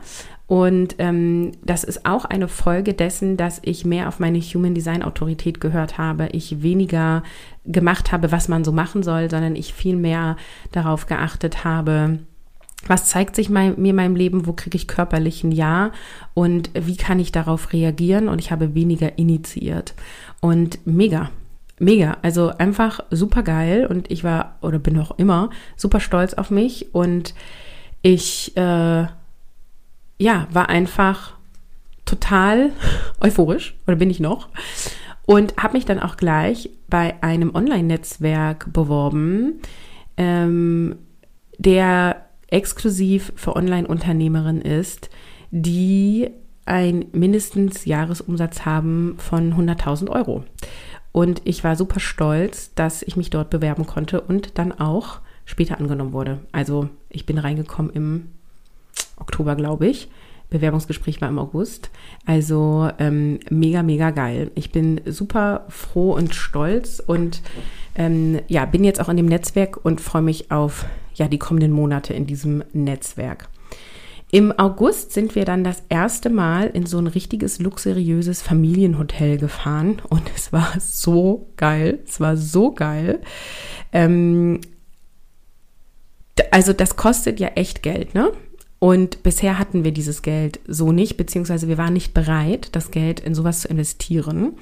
[0.46, 5.02] Und ähm, das ist auch eine Folge dessen, dass ich mehr auf meine Human Design
[5.02, 6.28] Autorität gehört habe.
[6.30, 7.24] Ich weniger
[7.64, 10.36] gemacht habe, was man so machen soll, sondern ich viel mehr
[10.70, 12.20] darauf geachtet habe,
[12.86, 15.90] was zeigt sich mein, mir in meinem Leben, wo kriege ich körperlich ein Ja
[16.34, 19.94] und wie kann ich darauf reagieren und ich habe weniger initiiert.
[20.40, 21.30] Und mega,
[21.78, 22.18] mega.
[22.22, 26.94] Also einfach super geil und ich war oder bin auch immer super stolz auf mich
[26.94, 27.34] und
[28.02, 29.06] ich äh,
[30.18, 31.34] ja war einfach
[32.04, 32.70] total
[33.20, 34.48] euphorisch oder bin ich noch
[35.26, 39.60] und habe mich dann auch gleich bei einem Online-Netzwerk beworben,
[40.16, 40.96] ähm,
[41.58, 45.10] der exklusiv für Online-Unternehmerinnen ist,
[45.50, 46.30] die
[46.64, 50.44] ein mindestens Jahresumsatz haben von 100.000 Euro.
[51.16, 55.80] Und ich war super stolz, dass ich mich dort bewerben konnte und dann auch später
[55.80, 56.40] angenommen wurde.
[56.52, 58.26] Also ich bin reingekommen im
[59.16, 60.10] Oktober, glaube ich.
[60.50, 61.88] Bewerbungsgespräch war im August.
[62.26, 64.50] Also ähm, mega, mega geil.
[64.56, 67.40] Ich bin super froh und stolz und
[67.94, 71.72] ähm, ja, bin jetzt auch in dem Netzwerk und freue mich auf ja, die kommenden
[71.72, 73.48] Monate in diesem Netzwerk.
[74.32, 80.02] Im August sind wir dann das erste Mal in so ein richtiges luxuriöses Familienhotel gefahren
[80.08, 82.00] und es war so geil.
[82.06, 83.20] Es war so geil.
[83.92, 84.60] Ähm,
[86.50, 88.32] also das kostet ja echt Geld, ne?
[88.78, 93.20] Und bisher hatten wir dieses Geld so nicht, beziehungsweise wir waren nicht bereit, das Geld
[93.20, 94.52] in sowas zu investieren.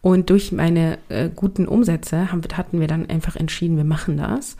[0.00, 4.56] Und durch meine äh, guten Umsätze haben, hatten wir dann einfach entschieden, wir machen das.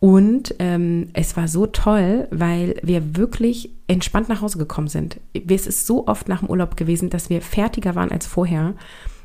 [0.00, 5.18] Und ähm, es war so toll, weil wir wirklich entspannt nach Hause gekommen sind.
[5.32, 8.74] Es ist so oft nach dem Urlaub gewesen, dass wir fertiger waren als vorher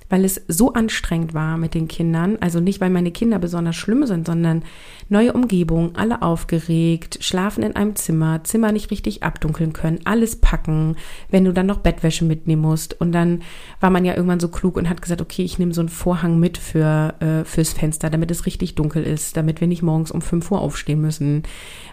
[0.10, 2.38] weil es so anstrengend war mit den Kindern.
[2.40, 4.64] Also nicht, weil meine Kinder besonders schlimm sind, sondern
[5.08, 10.96] neue Umgebung, alle aufgeregt, schlafen in einem Zimmer, Zimmer nicht richtig abdunkeln können, alles packen,
[11.30, 13.00] wenn du dann noch Bettwäsche mitnehmen musst.
[13.00, 13.44] Und dann
[13.80, 16.40] war man ja irgendwann so klug und hat gesagt, okay, ich nehme so einen Vorhang
[16.40, 20.22] mit für, äh, fürs Fenster, damit es richtig dunkel ist, damit wir nicht morgens um
[20.22, 21.44] 5 Uhr aufstehen müssen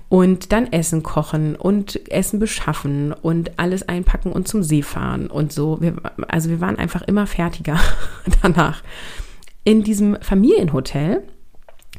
[0.08, 5.52] und dann Essen kochen und Essen beschaffen und alles einpacken und zum See fahren und
[5.52, 5.80] so.
[5.80, 5.96] Wir,
[6.28, 7.78] also wir waren einfach immer fertiger
[8.42, 8.82] danach.
[9.64, 11.22] In diesem Familienhotel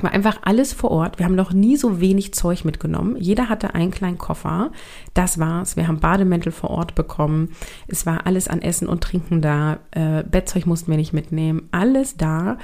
[0.02, 1.20] war einfach alles vor Ort.
[1.20, 3.15] Wir haben noch nie so wenig Zeug mitgenommen.
[3.17, 4.72] Jeder hatte einen kleinen Koffer.
[5.13, 5.76] Das war's.
[5.76, 7.50] Wir haben Bademäntel vor Ort bekommen.
[7.88, 9.80] Es war alles an Essen und Trinken da.
[9.91, 11.67] Äh, Bettzeug mussten wir nicht mitnehmen.
[11.72, 12.58] Alles da.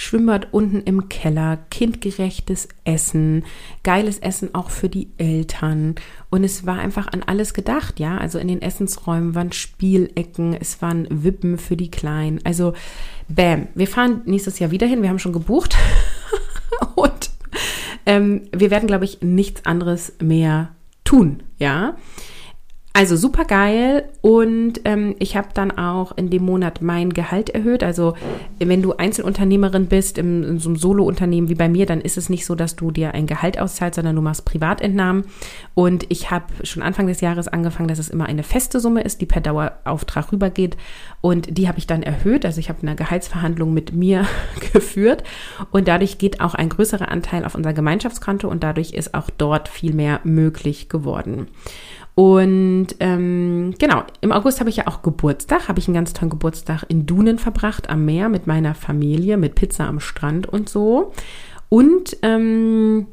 [0.00, 3.44] Schwimmbad unten im Keller, kindgerechtes Essen,
[3.82, 5.94] geiles Essen auch für die Eltern.
[6.30, 8.16] Und es war einfach an alles gedacht, ja.
[8.16, 12.40] Also in den Essensräumen waren Spielecken, es waren Wippen für die Kleinen.
[12.44, 12.72] Also,
[13.28, 13.68] bam.
[13.74, 15.02] Wir fahren nächstes Jahr wieder hin.
[15.02, 15.76] Wir haben schon gebucht.
[16.94, 17.30] Und
[18.06, 20.70] ähm, wir werden, glaube ich, nichts anderes mehr
[21.04, 21.94] tun, ja.
[22.92, 27.84] Also super geil und ähm, ich habe dann auch in dem Monat mein Gehalt erhöht.
[27.84, 28.14] Also
[28.58, 32.28] wenn du Einzelunternehmerin bist im, in so einem Solo-Unternehmen wie bei mir, dann ist es
[32.28, 35.24] nicht so, dass du dir ein Gehalt auszahlst, sondern du machst Privatentnahmen.
[35.74, 39.20] Und ich habe schon Anfang des Jahres angefangen, dass es immer eine feste Summe ist,
[39.20, 40.76] die per Dauerauftrag rübergeht.
[41.20, 42.44] Und die habe ich dann erhöht.
[42.44, 44.26] Also ich habe eine Gehaltsverhandlung mit mir
[44.72, 45.22] geführt
[45.70, 49.68] und dadurch geht auch ein größerer Anteil auf unser Gemeinschaftskonto und dadurch ist auch dort
[49.68, 51.46] viel mehr möglich geworden.
[52.20, 56.28] Und ähm, genau, im August habe ich ja auch Geburtstag, habe ich einen ganz tollen
[56.28, 61.14] Geburtstag in Dunen verbracht, am Meer mit meiner Familie, mit Pizza am Strand und so.
[61.70, 63.06] Und ähm,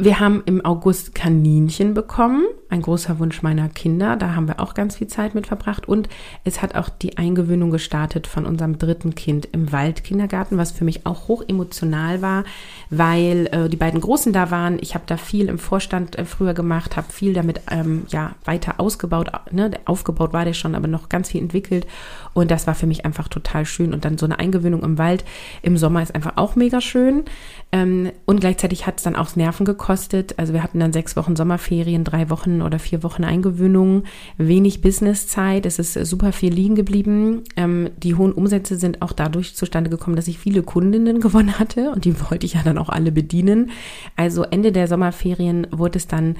[0.00, 4.14] wir haben im August Kaninchen bekommen, ein großer Wunsch meiner Kinder.
[4.14, 5.88] Da haben wir auch ganz viel Zeit mit verbracht.
[5.88, 6.08] Und
[6.44, 11.04] es hat auch die Eingewöhnung gestartet von unserem dritten Kind im Waldkindergarten, was für mich
[11.04, 12.44] auch hoch emotional war,
[12.90, 14.78] weil äh, die beiden Großen da waren.
[14.80, 18.78] Ich habe da viel im Vorstand äh, früher gemacht, habe viel damit ähm, ja weiter
[18.78, 19.32] ausgebaut.
[19.50, 19.72] Ne?
[19.84, 21.88] Aufgebaut war der schon, aber noch ganz viel entwickelt.
[22.34, 23.92] Und das war für mich einfach total schön.
[23.92, 25.24] Und dann so eine Eingewöhnung im Wald
[25.62, 27.24] im Sommer ist einfach auch mega schön.
[27.72, 29.87] Ähm, und gleichzeitig hat es dann auch Nerven gekostet.
[29.88, 34.04] Also wir hatten dann sechs Wochen Sommerferien, drei Wochen oder vier Wochen Eingewöhnung,
[34.36, 35.66] wenig Businesszeit.
[35.66, 37.44] Es ist super viel liegen geblieben.
[37.56, 41.90] Ähm, die hohen Umsätze sind auch dadurch zustande gekommen, dass ich viele Kundinnen gewonnen hatte
[41.90, 43.70] und die wollte ich ja dann auch alle bedienen.
[44.16, 46.36] Also Ende der Sommerferien wurde es dann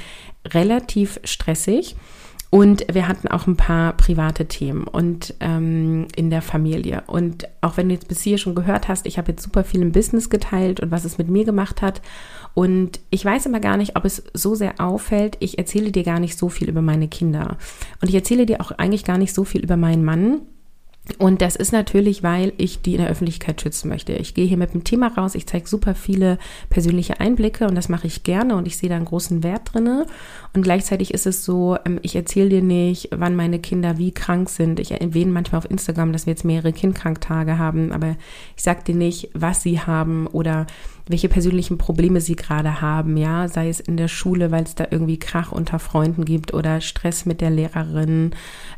[0.46, 1.96] relativ stressig.
[2.50, 7.02] Und wir hatten auch ein paar private Themen und ähm, in der Familie.
[7.06, 9.82] Und auch wenn du jetzt bis hier schon gehört hast, ich habe jetzt super viel
[9.82, 12.00] im Business geteilt und was es mit mir gemacht hat.
[12.58, 15.36] Und ich weiß immer gar nicht, ob es so sehr auffällt.
[15.38, 17.56] Ich erzähle dir gar nicht so viel über meine Kinder.
[18.02, 20.40] Und ich erzähle dir auch eigentlich gar nicht so viel über meinen Mann,
[21.16, 24.12] und das ist natürlich, weil ich die in der Öffentlichkeit schützen möchte.
[24.12, 27.88] Ich gehe hier mit dem Thema raus, ich zeige super viele persönliche Einblicke und das
[27.88, 30.06] mache ich gerne und ich sehe da einen großen Wert drinne.
[30.54, 34.50] Und gleichzeitig ist es so, ähm, ich erzähle dir nicht, wann meine Kinder wie krank
[34.50, 34.80] sind.
[34.80, 38.16] Ich erwähne manchmal auf Instagram, dass wir jetzt mehrere Kindkranktage haben, aber
[38.56, 40.66] ich sage dir nicht, was sie haben oder
[41.08, 44.86] welche persönlichen Probleme sie gerade haben, ja, sei es in der Schule, weil es da
[44.90, 48.32] irgendwie Krach unter Freunden gibt oder Stress mit der Lehrerin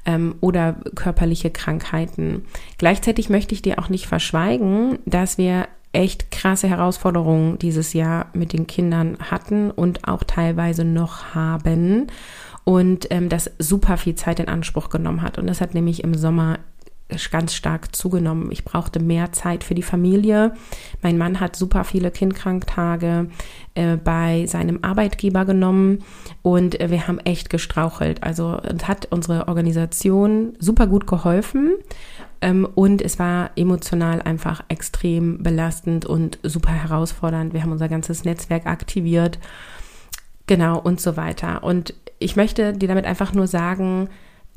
[0.06, 2.44] ähm, oder körperliche Krankheiten.
[2.78, 8.52] Gleichzeitig möchte ich dir auch nicht verschweigen, dass wir echt krasse Herausforderungen dieses Jahr mit
[8.52, 12.06] den Kindern hatten und auch teilweise noch haben
[12.64, 15.38] und ähm, das super viel Zeit in Anspruch genommen hat.
[15.38, 16.58] Und das hat nämlich im Sommer
[17.30, 18.50] ganz stark zugenommen.
[18.52, 20.54] Ich brauchte mehr Zeit für die Familie.
[21.02, 23.28] Mein Mann hat super viele Kindkranktage
[23.74, 26.04] äh, bei seinem Arbeitgeber genommen
[26.42, 28.22] und äh, wir haben echt gestrauchelt.
[28.22, 31.72] Also hat unsere Organisation super gut geholfen.
[32.40, 37.52] Ähm, und es war emotional einfach extrem belastend und super herausfordernd.
[37.52, 39.38] Wir haben unser ganzes Netzwerk aktiviert.
[40.46, 41.62] Genau und so weiter.
[41.62, 44.08] Und ich möchte dir damit einfach nur sagen,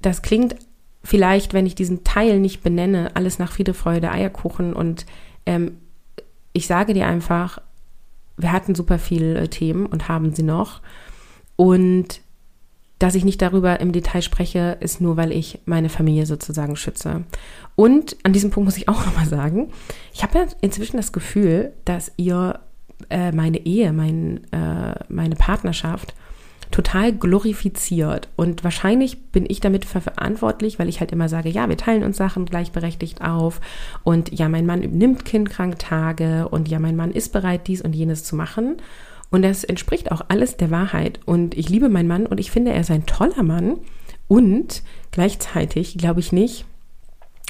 [0.01, 0.55] das klingt
[1.03, 5.05] vielleicht, wenn ich diesen Teil nicht benenne, alles nach Friede, Freude, Eierkuchen und
[5.45, 5.77] ähm,
[6.53, 7.59] ich sage dir einfach,
[8.37, 10.81] wir hatten super viele äh, Themen und haben sie noch.
[11.55, 12.21] Und
[12.99, 17.23] dass ich nicht darüber im Detail spreche, ist nur, weil ich meine Familie sozusagen schütze.
[17.75, 19.71] Und an diesem Punkt muss ich auch nochmal sagen,
[20.13, 22.59] ich habe ja inzwischen das Gefühl, dass ihr
[23.09, 26.13] äh, meine Ehe, mein, äh, meine Partnerschaft
[26.73, 28.29] total glorifiziert.
[28.36, 32.17] Und wahrscheinlich bin ich damit verantwortlich, weil ich halt immer sage, ja, wir teilen uns
[32.17, 33.62] Sachen gleichberechtigt auf
[34.03, 38.23] und ja, mein Mann nimmt Kindkranktage und ja, mein Mann ist bereit, dies und jenes
[38.23, 38.77] zu machen.
[39.29, 41.19] Und das entspricht auch alles der Wahrheit.
[41.25, 43.77] Und ich liebe meinen Mann und ich finde, er ist ein toller Mann.
[44.27, 44.81] Und
[45.12, 46.65] gleichzeitig glaube ich nicht,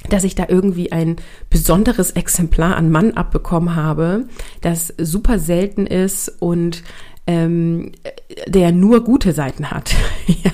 [0.10, 1.16] dass ich da irgendwie ein
[1.50, 4.26] besonderes Exemplar an Mann abbekommen habe,
[4.60, 6.84] das super selten ist und
[7.28, 7.92] ähm,
[8.48, 9.96] der nur gute Seiten hat.
[10.28, 10.52] ja,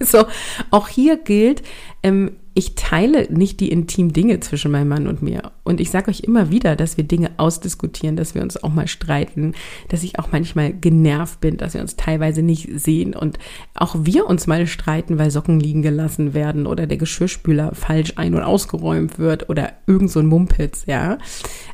[0.00, 0.26] also
[0.70, 1.62] auch hier gilt,
[2.02, 5.52] ähm, ich teile nicht die intimen Dinge zwischen meinem Mann und mir.
[5.62, 8.88] Und ich sage euch immer wieder, dass wir Dinge ausdiskutieren, dass wir uns auch mal
[8.88, 9.52] streiten,
[9.90, 13.38] dass ich auch manchmal genervt bin, dass wir uns teilweise nicht sehen und
[13.74, 18.34] auch wir uns mal streiten, weil Socken liegen gelassen werden oder der Geschirrspüler falsch ein-
[18.34, 21.18] und ausgeräumt wird oder irgend so ein Mumpitz, ja.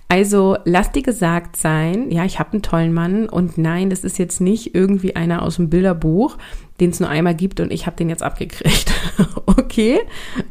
[0.09, 4.19] Also lass dir gesagt sein, ja, ich habe einen tollen Mann und nein, das ist
[4.19, 6.39] jetzt nicht irgendwie einer aus dem Bilderbuch,
[6.83, 8.93] den es nur einmal gibt und ich habe den jetzt abgekriegt.
[9.47, 10.01] okay,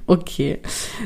[0.07, 0.59] okay.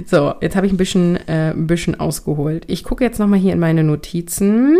[0.05, 2.63] So, jetzt habe ich ein bisschen, äh, ein bisschen ausgeholt.
[2.67, 4.77] Ich gucke jetzt nochmal hier in meine Notizen.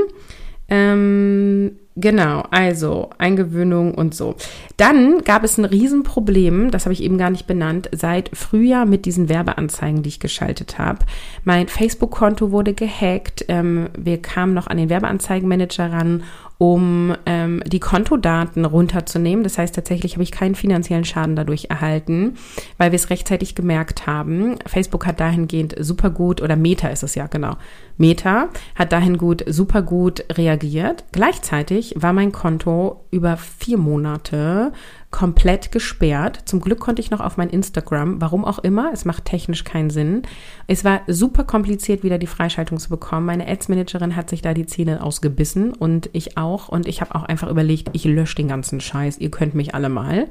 [0.70, 4.36] Ähm, Genau, also Eingewöhnung und so.
[4.76, 9.06] Dann gab es ein Riesenproblem, das habe ich eben gar nicht benannt, seit Frühjahr mit
[9.06, 11.06] diesen Werbeanzeigen, die ich geschaltet habe.
[11.46, 13.46] Mein Facebook-Konto wurde gehackt.
[13.48, 16.24] Ähm, wir kamen noch an den Werbeanzeigenmanager ran
[16.58, 19.44] um ähm, die Kontodaten runterzunehmen.
[19.44, 22.36] Das heißt, tatsächlich habe ich keinen finanziellen Schaden dadurch erhalten,
[22.78, 24.58] weil wir es rechtzeitig gemerkt haben.
[24.66, 27.58] Facebook hat dahingehend super gut, oder Meta ist es ja, genau.
[27.98, 31.06] Meta hat dahin gut, super gut reagiert.
[31.12, 34.72] Gleichzeitig war mein Konto über vier Monate
[35.16, 36.42] komplett gesperrt.
[36.44, 39.90] Zum Glück konnte ich noch auf mein Instagram, warum auch immer, es macht technisch keinen
[39.90, 40.24] Sinn.
[40.68, 43.26] Es war super kompliziert, wieder die Freischaltung zu bekommen.
[43.26, 46.68] Meine Ads-Managerin hat sich da die Zähne ausgebissen und ich auch.
[46.68, 49.18] Und ich habe auch einfach überlegt, ich lösche den ganzen Scheiß.
[49.20, 50.28] Ihr könnt mich alle mal.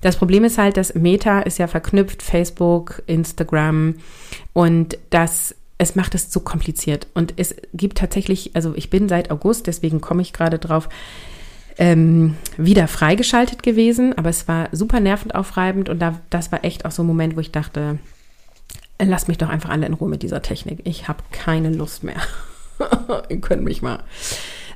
[0.00, 3.96] Das Problem ist halt, dass Meta ist ja verknüpft, Facebook, Instagram
[4.54, 7.08] und das es macht es zu kompliziert.
[7.12, 10.88] Und es gibt tatsächlich, also ich bin seit August, deswegen komme ich gerade drauf,
[11.78, 16.84] ähm, wieder freigeschaltet gewesen, aber es war super nervend aufreibend und da, das war echt
[16.84, 17.98] auch so ein Moment, wo ich dachte,
[19.00, 20.80] lasst mich doch einfach alle in Ruhe mit dieser Technik.
[20.84, 22.20] Ich habe keine Lust mehr.
[23.28, 24.00] Ihr könnt mich mal.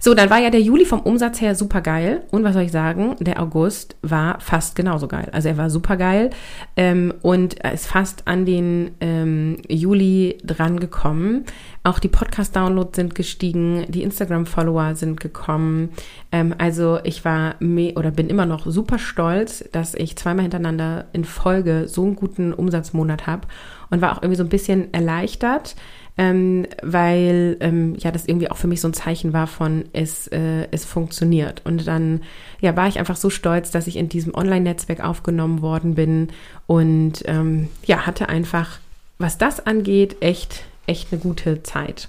[0.00, 2.22] So, dann war ja der Juli vom Umsatz her super geil.
[2.30, 3.16] Und was soll ich sagen?
[3.20, 5.28] Der August war fast genauso geil.
[5.32, 6.30] Also er war super geil
[6.76, 11.44] ähm, und ist fast an den ähm, Juli dran gekommen.
[11.84, 15.90] Auch die Podcast-Downloads sind gestiegen, die Instagram-Follower sind gekommen.
[16.32, 21.24] Ähm, also ich war oder bin immer noch super stolz, dass ich zweimal hintereinander in
[21.24, 23.46] Folge so einen guten Umsatzmonat habe
[23.90, 25.76] und war auch irgendwie so ein bisschen erleichtert
[26.18, 30.28] ähm, weil ähm, ja das irgendwie auch für mich so ein Zeichen war von es
[30.28, 32.22] äh, es funktioniert und dann
[32.60, 36.28] ja war ich einfach so stolz, dass ich in diesem Online-Netzwerk aufgenommen worden bin
[36.66, 38.78] und ähm, ja hatte einfach
[39.18, 42.08] was das angeht echt echt eine gute Zeit.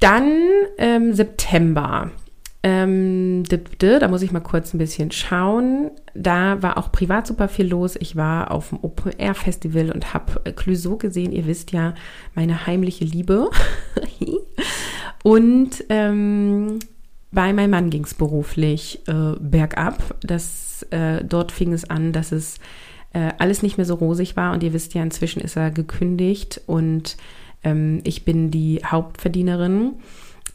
[0.00, 0.30] Dann
[0.78, 2.10] ähm, September.
[2.68, 3.44] Ähm,
[3.78, 5.92] da muss ich mal kurz ein bisschen schauen.
[6.14, 7.94] Da war auch privat super viel los.
[7.94, 11.30] Ich war auf dem Open Air Festival und habe äh, Clouseau gesehen.
[11.30, 11.94] Ihr wisst ja,
[12.34, 13.50] meine heimliche Liebe.
[15.22, 16.80] und ähm,
[17.30, 20.16] bei meinem Mann ging es beruflich äh, bergab.
[20.22, 22.58] Das, äh, dort fing es an, dass es
[23.12, 24.52] äh, alles nicht mehr so rosig war.
[24.52, 27.16] Und ihr wisst ja, inzwischen ist er gekündigt und
[27.62, 29.92] ähm, ich bin die Hauptverdienerin.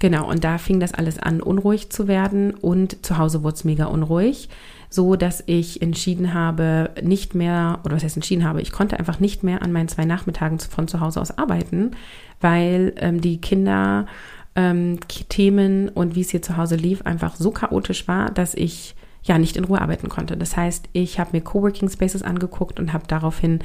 [0.01, 3.63] Genau, und da fing das alles an, unruhig zu werden und zu Hause wurde es
[3.65, 4.49] mega unruhig,
[4.89, 9.19] so dass ich entschieden habe, nicht mehr, oder was heißt entschieden habe, ich konnte einfach
[9.19, 11.91] nicht mehr an meinen zwei Nachmittagen von zu Hause aus arbeiten,
[12.39, 14.07] weil ähm, die Kinder
[14.55, 18.95] ähm, Themen und wie es hier zu Hause lief einfach so chaotisch war, dass ich
[19.21, 20.35] ja nicht in Ruhe arbeiten konnte.
[20.35, 23.59] Das heißt, ich habe mir Coworking Spaces angeguckt und habe daraufhin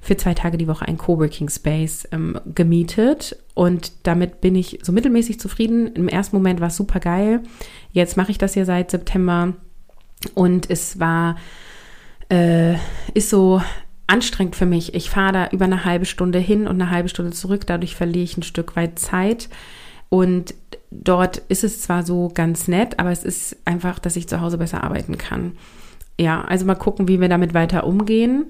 [0.00, 4.92] für zwei Tage die Woche ein Coworking Space ähm, gemietet und damit bin ich so
[4.92, 5.88] mittelmäßig zufrieden.
[5.94, 7.42] Im ersten Moment war es super geil.
[7.92, 9.54] Jetzt mache ich das ja seit September
[10.34, 11.36] und es war,
[12.28, 12.74] äh,
[13.14, 13.60] ist so,
[14.08, 14.94] anstrengend für mich.
[14.94, 17.66] Ich fahre da über eine halbe Stunde hin und eine halbe Stunde zurück.
[17.66, 19.48] Dadurch verliere ich ein Stück weit Zeit.
[20.08, 20.54] Und
[20.90, 24.58] dort ist es zwar so ganz nett, aber es ist einfach, dass ich zu Hause
[24.58, 25.52] besser arbeiten kann.
[26.18, 28.46] Ja, also mal gucken, wie wir damit weiter umgehen.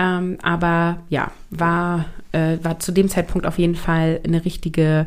[0.00, 5.06] Ähm, aber ja, war, äh, war zu dem Zeitpunkt auf jeden Fall eine richtige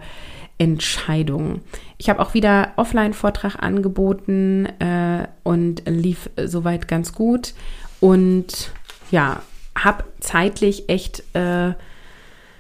[0.60, 1.62] Entscheidung.
[1.98, 7.56] Ich habe auch wieder Offline-Vortrag angeboten äh, und lief soweit ganz gut.
[8.02, 8.72] Und
[9.10, 9.42] ja,
[9.76, 11.74] habe zeitlich echt äh,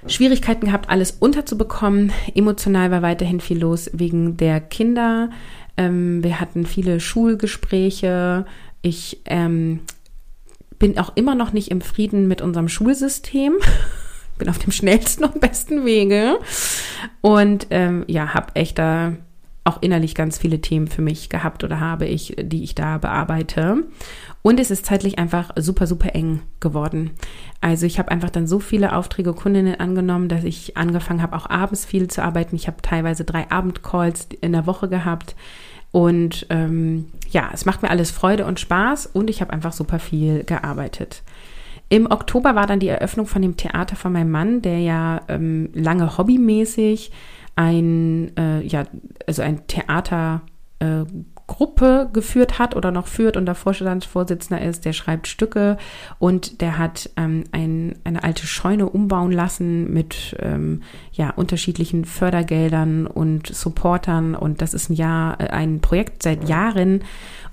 [0.08, 2.12] Schwierigkeiten gehabt, alles unterzubekommen.
[2.34, 5.30] Emotional war weiterhin viel los wegen der Kinder.
[5.78, 8.48] Ähm, wir hatten viele Schulgespräche.
[8.82, 9.82] Ich ähm,
[10.84, 13.54] bin auch immer noch nicht im Frieden mit unserem Schulsystem.
[14.38, 16.38] bin auf dem schnellsten und besten Wege.
[17.22, 19.14] Und ähm, ja, habe echt da
[19.64, 23.86] auch innerlich ganz viele Themen für mich gehabt oder habe ich, die ich da bearbeite.
[24.42, 27.12] Und es ist zeitlich einfach super, super eng geworden.
[27.62, 31.50] Also ich habe einfach dann so viele Aufträge Kundinnen angenommen, dass ich angefangen habe, auch
[31.50, 32.58] abends viel zu arbeiten.
[32.58, 35.34] Ich habe teilweise drei Abendcalls in der Woche gehabt.
[35.94, 40.00] Und ähm, ja, es macht mir alles Freude und Spaß und ich habe einfach super
[40.00, 41.22] viel gearbeitet.
[41.88, 45.70] Im Oktober war dann die Eröffnung von dem Theater von meinem Mann, der ja ähm,
[45.76, 47.12] lange hobbymäßig
[47.56, 48.86] ein, äh, ja,
[49.28, 50.42] also ein Theater
[50.80, 51.04] äh,
[51.48, 55.78] Gruppe geführt hat oder noch führt und der Vorstandsvorsitzender ist, der schreibt Stücke
[56.18, 63.08] und der hat ähm, ein, eine alte Scheune umbauen lassen mit ähm, ja, unterschiedlichen Fördergeldern
[63.08, 67.04] und Supportern und das ist ein Jahr, äh, ein Projekt seit Jahren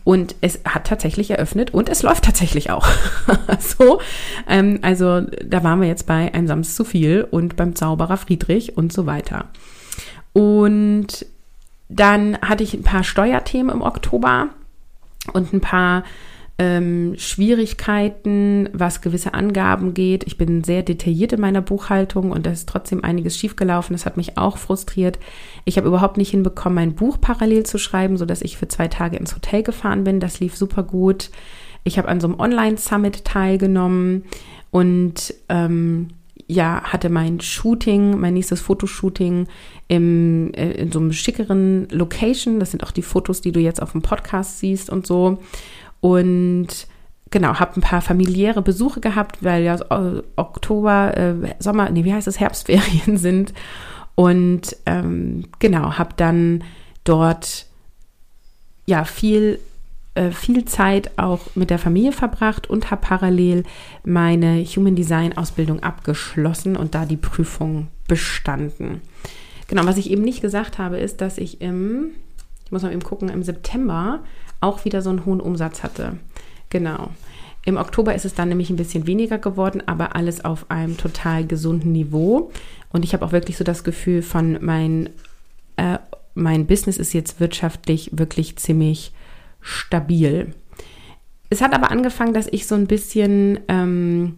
[0.04, 2.88] und es hat tatsächlich eröffnet und es läuft tatsächlich auch.
[3.58, 4.00] so,
[4.48, 8.76] ähm, also da waren wir jetzt bei Ein Sams zu viel und beim Zauberer Friedrich
[8.76, 9.46] und so weiter.
[10.32, 11.26] Und
[11.90, 14.48] dann hatte ich ein paar Steuerthemen im Oktober
[15.32, 16.04] und ein paar
[16.56, 20.24] ähm, Schwierigkeiten, was gewisse Angaben geht.
[20.24, 23.94] Ich bin sehr detailliert in meiner Buchhaltung und da ist trotzdem einiges schiefgelaufen.
[23.94, 25.18] Das hat mich auch frustriert.
[25.64, 29.16] Ich habe überhaupt nicht hinbekommen, mein Buch parallel zu schreiben, sodass ich für zwei Tage
[29.16, 30.20] ins Hotel gefahren bin.
[30.20, 31.30] Das lief super gut.
[31.82, 34.24] Ich habe an so einem Online-Summit teilgenommen
[34.70, 36.08] und ähm,
[36.50, 39.46] ja, hatte mein Shooting, mein nächstes Fotoshooting
[39.86, 42.58] im, äh, in so einem schickeren Location.
[42.58, 45.38] Das sind auch die Fotos, die du jetzt auf dem Podcast siehst und so.
[46.00, 46.66] Und
[47.30, 49.76] genau, habe ein paar familiäre Besuche gehabt, weil ja
[50.34, 53.54] Oktober, äh, Sommer, nee, wie heißt es, Herbstferien sind.
[54.16, 56.64] Und ähm, genau, habe dann
[57.04, 57.66] dort
[58.86, 59.69] ja viel äh,
[60.32, 63.62] viel Zeit auch mit der Familie verbracht und habe parallel
[64.04, 69.00] meine Human Design Ausbildung abgeschlossen und da die Prüfung bestanden.
[69.68, 72.10] Genau, was ich eben nicht gesagt habe, ist, dass ich im,
[72.64, 74.20] ich muss mal eben gucken, im September
[74.60, 76.16] auch wieder so einen hohen Umsatz hatte.
[76.70, 77.10] Genau.
[77.64, 81.46] Im Oktober ist es dann nämlich ein bisschen weniger geworden, aber alles auf einem total
[81.46, 82.50] gesunden Niveau.
[82.92, 85.10] Und ich habe auch wirklich so das Gefühl von mein,
[85.76, 85.98] äh,
[86.34, 89.12] mein Business ist jetzt wirtschaftlich wirklich ziemlich
[89.60, 90.54] stabil.
[91.50, 94.36] Es hat aber angefangen, dass ich so ein bisschen ähm,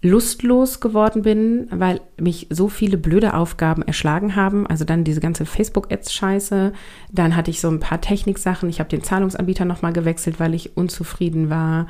[0.00, 4.66] lustlos geworden bin, weil mich so viele blöde Aufgaben erschlagen haben.
[4.66, 6.72] Also dann diese ganze Facebook-Ads-Scheiße.
[7.12, 8.68] Dann hatte ich so ein paar Techniksachen.
[8.68, 11.88] Ich habe den Zahlungsanbieter nochmal gewechselt, weil ich unzufrieden war.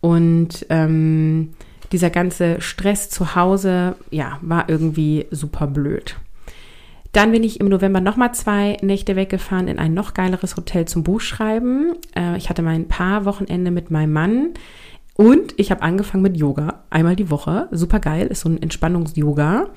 [0.00, 1.54] Und ähm,
[1.92, 6.16] dieser ganze Stress zu Hause, ja, war irgendwie super blöd.
[7.16, 11.02] Dann bin ich im November nochmal zwei Nächte weggefahren in ein noch geileres Hotel zum
[11.02, 11.94] Buchschreiben.
[12.14, 14.48] Äh, ich hatte mein paar Wochenende mit meinem Mann.
[15.14, 17.68] Und ich habe angefangen mit Yoga, einmal die Woche.
[17.70, 19.68] Super geil, ist so ein Entspannungs-Yoga.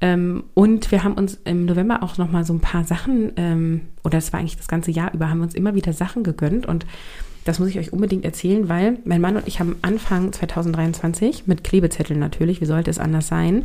[0.00, 4.18] Ähm, und wir haben uns im November auch nochmal so ein paar Sachen, ähm, oder
[4.18, 6.66] es war eigentlich das ganze Jahr über, haben wir uns immer wieder Sachen gegönnt.
[6.66, 6.86] Und
[7.44, 11.64] das muss ich euch unbedingt erzählen, weil mein Mann und ich haben Anfang 2023 mit
[11.64, 13.64] Klebezetteln natürlich, wie sollte es anders sein,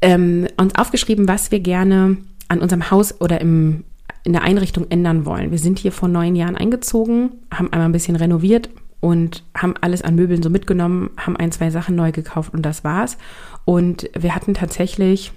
[0.00, 2.18] ähm, uns aufgeschrieben, was wir gerne
[2.48, 3.84] an unserem Haus oder im,
[4.24, 5.50] in der Einrichtung ändern wollen.
[5.50, 8.70] Wir sind hier vor neun Jahren eingezogen, haben einmal ein bisschen renoviert
[9.00, 12.84] und haben alles an Möbeln so mitgenommen, haben ein, zwei Sachen neu gekauft und das
[12.84, 13.16] war's.
[13.64, 15.32] Und wir hatten tatsächlich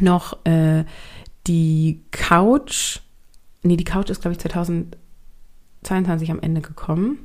[0.00, 0.84] noch äh,
[1.46, 3.00] die Couch,
[3.62, 7.18] nee, die Couch ist, glaube ich, 2022 am Ende gekommen.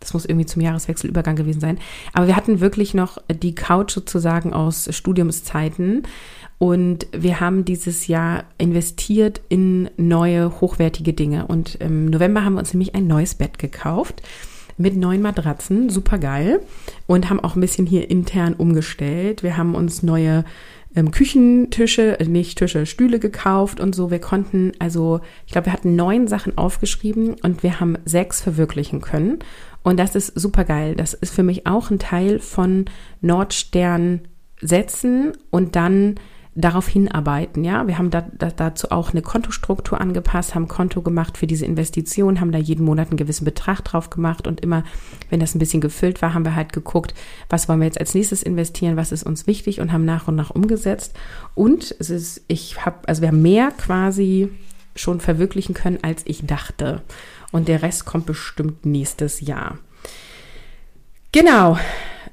[0.00, 1.78] Das muss irgendwie zum Jahreswechselübergang gewesen sein.
[2.12, 6.02] Aber wir hatten wirklich noch die Couch sozusagen aus Studiumszeiten.
[6.58, 11.46] Und wir haben dieses Jahr investiert in neue, hochwertige Dinge.
[11.46, 14.22] Und im November haben wir uns nämlich ein neues Bett gekauft
[14.76, 16.60] mit neuen Matratzen, super geil.
[17.06, 19.42] Und haben auch ein bisschen hier intern umgestellt.
[19.42, 20.44] Wir haben uns neue
[20.94, 24.10] ähm, Küchentische, äh, nicht Tische, Stühle gekauft und so.
[24.10, 29.00] Wir konnten, also ich glaube, wir hatten neun Sachen aufgeschrieben und wir haben sechs verwirklichen
[29.00, 29.38] können.
[29.82, 30.94] Und das ist super geil.
[30.94, 32.84] Das ist für mich auch ein Teil von
[33.20, 34.20] Nordstern
[34.60, 36.16] setzen und dann
[36.54, 37.64] darauf hinarbeiten.
[37.64, 41.64] Ja, wir haben da, da, dazu auch eine Kontostruktur angepasst, haben Konto gemacht für diese
[41.64, 44.82] Investition, haben da jeden Monat einen gewissen Betrag drauf gemacht und immer,
[45.30, 47.14] wenn das ein bisschen gefüllt war, haben wir halt geguckt,
[47.48, 50.34] was wollen wir jetzt als nächstes investieren, was ist uns wichtig und haben nach und
[50.34, 51.14] nach umgesetzt.
[51.54, 54.48] Und es ist, ich habe, also wir haben mehr quasi
[54.96, 57.02] schon verwirklichen können, als ich dachte.
[57.52, 59.78] Und der Rest kommt bestimmt nächstes Jahr.
[61.32, 61.78] Genau.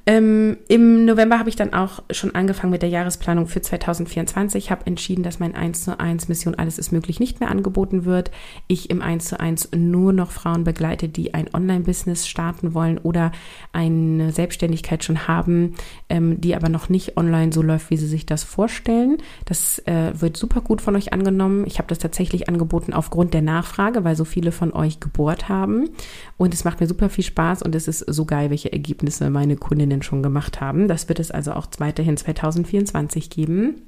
[0.09, 4.63] Ähm, Im November habe ich dann auch schon angefangen mit der Jahresplanung für 2024.
[4.63, 8.05] Ich habe entschieden, dass mein 1 zu 1 Mission Alles ist möglich nicht mehr angeboten
[8.05, 8.31] wird.
[8.67, 13.33] Ich im 1 zu 1 nur noch Frauen begleite, die ein Online-Business starten wollen oder
[13.73, 15.75] eine Selbstständigkeit schon haben,
[16.07, 19.17] ähm, die aber noch nicht online so läuft, wie sie sich das vorstellen.
[19.43, 21.65] Das äh, wird super gut von euch angenommen.
[21.67, 25.89] Ich habe das tatsächlich angeboten aufgrund der Nachfrage, weil so viele von euch gebohrt haben.
[26.37, 29.57] Und es macht mir super viel Spaß und es ist so geil, welche Ergebnisse meine
[29.57, 30.87] Kundinnen Studien schon gemacht haben.
[30.87, 33.81] Das wird es also auch weiterhin 2024 geben.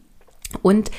[0.64, 0.90] Und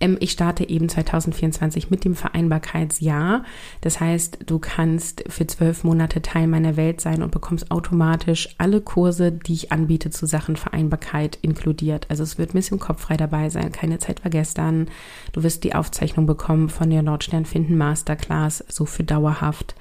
[0.00, 3.44] ähm, ich starte eben 2024 mit dem Vereinbarkeitsjahr.
[3.82, 8.80] Das heißt, du kannst für zwölf Monate Teil meiner Welt sein und bekommst automatisch alle
[8.80, 12.06] Kurse, die ich anbiete zu Sachen Vereinbarkeit inkludiert.
[12.08, 14.88] Also es wird Mission Kopffrei dabei sein, keine Zeit vergestern.
[15.32, 19.74] Du wirst die Aufzeichnung bekommen von der Nordstern Finden Masterclass, so für dauerhaft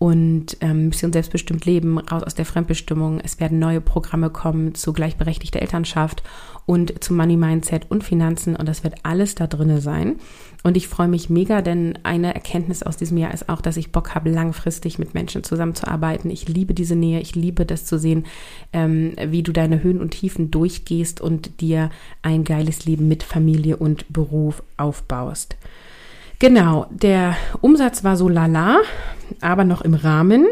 [0.00, 3.20] und ähm, Mission Selbstbestimmt Leben, raus aus der Fremdbestimmung.
[3.20, 6.22] Es werden neue Programme kommen zu gleichberechtigter Elternschaft
[6.64, 10.16] und zu Money Mindset und Finanzen und das wird alles da drinne sein.
[10.62, 13.92] Und ich freue mich mega, denn eine Erkenntnis aus diesem Jahr ist auch, dass ich
[13.92, 16.30] Bock habe, langfristig mit Menschen zusammenzuarbeiten.
[16.30, 18.24] Ich liebe diese Nähe, ich liebe das zu sehen,
[18.72, 21.90] ähm, wie du deine Höhen und Tiefen durchgehst und dir
[22.22, 25.56] ein geiles Leben mit Familie und Beruf aufbaust.
[26.40, 28.78] Genau, der Umsatz war so lala,
[29.42, 30.46] aber noch im Rahmen.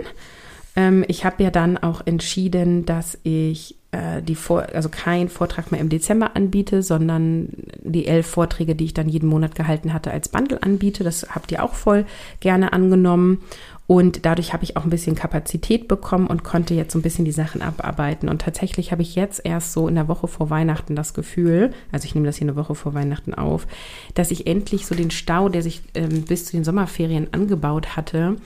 [0.77, 5.73] Ähm, ich habe ja dann auch entschieden, dass ich äh, die Vor also keinen Vortrag
[5.73, 7.49] mehr im Dezember anbiete, sondern
[7.81, 11.05] die elf Vorträge, die ich dann jeden Monat gehalten hatte, als Bundle anbiete.
[11.05, 12.05] Das habt ihr auch voll
[12.41, 13.41] gerne angenommen.
[13.89, 17.25] Und dadurch habe ich auch ein bisschen Kapazität bekommen und konnte jetzt so ein bisschen
[17.25, 18.29] die Sachen abarbeiten.
[18.29, 22.05] Und tatsächlich habe ich jetzt erst so in der Woche vor Weihnachten das Gefühl, also
[22.05, 23.67] ich nehme das hier eine Woche vor Weihnachten auf,
[24.13, 28.37] dass ich endlich so den Stau, der sich ähm, bis zu den Sommerferien angebaut hatte,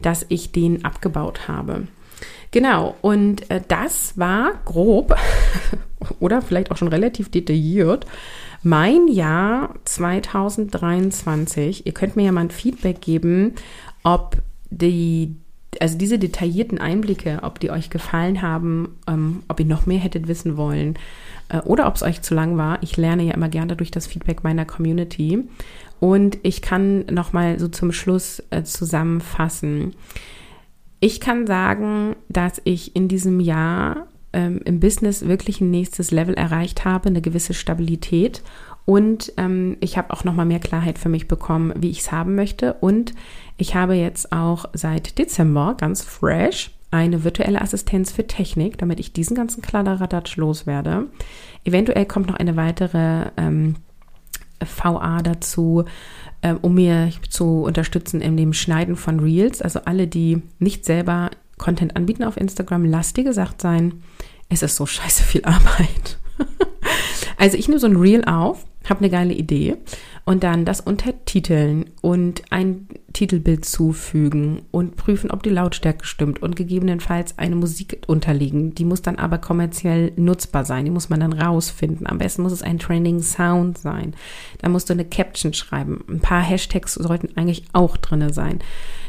[0.00, 1.88] dass ich den abgebaut habe.
[2.52, 5.16] Genau, und äh, das war grob
[6.20, 8.06] oder vielleicht auch schon relativ detailliert
[8.62, 11.86] mein Jahr 2023.
[11.86, 13.56] Ihr könnt mir ja mal ein Feedback geben,
[14.04, 14.36] ob
[14.72, 15.36] die,
[15.80, 20.28] also diese detaillierten Einblicke, ob die euch gefallen haben, ähm, ob ihr noch mehr hättet
[20.28, 20.98] wissen wollen
[21.48, 22.82] äh, oder ob es euch zu lang war.
[22.82, 25.44] Ich lerne ja immer gerne durch das Feedback meiner Community.
[26.00, 29.94] Und ich kann nochmal so zum Schluss äh, zusammenfassen.
[30.98, 36.34] Ich kann sagen, dass ich in diesem Jahr ähm, im Business wirklich ein nächstes Level
[36.34, 38.42] erreicht habe, eine gewisse Stabilität
[38.84, 42.34] und ähm, ich habe auch nochmal mehr Klarheit für mich bekommen, wie ich es haben
[42.34, 42.74] möchte.
[42.74, 43.14] Und
[43.62, 49.12] ich habe jetzt auch seit Dezember ganz fresh eine virtuelle Assistenz für Technik, damit ich
[49.12, 51.06] diesen ganzen Kladderadatsch loswerde.
[51.64, 53.76] Eventuell kommt noch eine weitere ähm,
[54.58, 55.84] VA dazu,
[56.40, 59.62] äh, um mir zu unterstützen in dem Schneiden von Reels.
[59.62, 64.02] Also alle, die nicht selber Content anbieten auf Instagram, lasst dir gesagt sein,
[64.48, 66.18] es ist so scheiße viel Arbeit.
[67.38, 69.76] also ich nehme so ein Reel auf habe eine geile Idee
[70.24, 76.54] und dann das untertiteln und ein Titelbild zufügen und prüfen, ob die Lautstärke stimmt und
[76.54, 78.74] gegebenenfalls eine Musik unterlegen.
[78.74, 80.84] Die muss dann aber kommerziell nutzbar sein.
[80.84, 82.06] Die muss man dann rausfinden.
[82.06, 84.14] Am besten muss es ein Training Sound sein.
[84.58, 86.04] Da musst du eine Caption schreiben.
[86.08, 88.60] Ein paar Hashtags sollten eigentlich auch drinne sein.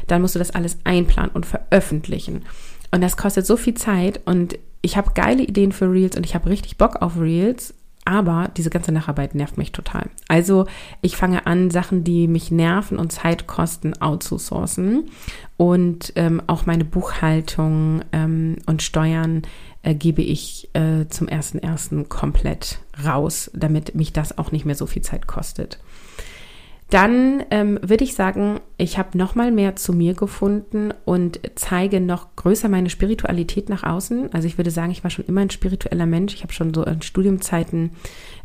[0.08, 2.42] Dann musst du das alles einplanen und veröffentlichen.
[2.90, 6.34] Und das kostet so viel Zeit und ich habe geile Ideen für Reels und ich
[6.34, 7.74] habe richtig Bock auf Reels
[8.04, 10.10] aber diese ganze Nacharbeit nervt mich total.
[10.28, 10.66] Also
[11.00, 15.10] ich fange an, Sachen, die mich nerven und Zeit kosten, outzusourcen.
[15.56, 19.42] Und ähm, auch meine Buchhaltung ähm, und Steuern
[19.82, 24.86] äh, gebe ich äh, zum ersten komplett raus, damit mich das auch nicht mehr so
[24.86, 25.78] viel Zeit kostet.
[26.90, 32.00] Dann ähm, würde ich sagen, ich habe noch mal mehr zu mir gefunden und zeige
[32.00, 34.32] noch größer meine Spiritualität nach außen.
[34.32, 36.34] Also ich würde sagen, ich war schon immer ein spiritueller Mensch.
[36.34, 37.90] Ich habe schon so in Studiumzeiten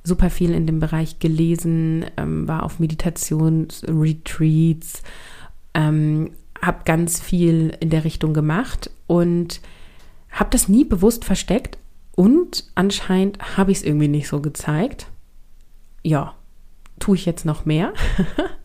[0.04, 5.04] super viel in dem Bereich gelesen, ähm, war auf Meditationsretreats,
[5.74, 6.32] ähm,
[6.62, 9.60] habe ganz viel in der Richtung gemacht und
[10.32, 11.78] habe das nie bewusst versteckt
[12.16, 15.08] und anscheinend habe ich es irgendwie nicht so gezeigt.
[16.04, 16.36] Ja,
[17.00, 17.94] tue ich jetzt noch mehr.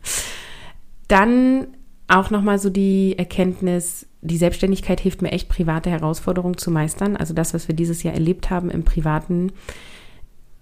[1.09, 1.69] Dann
[2.09, 7.17] auch nochmal so die Erkenntnis, die Selbstständigkeit hilft mir echt, private Herausforderungen zu meistern.
[7.17, 9.53] Also das, was wir dieses Jahr erlebt haben im Privaten,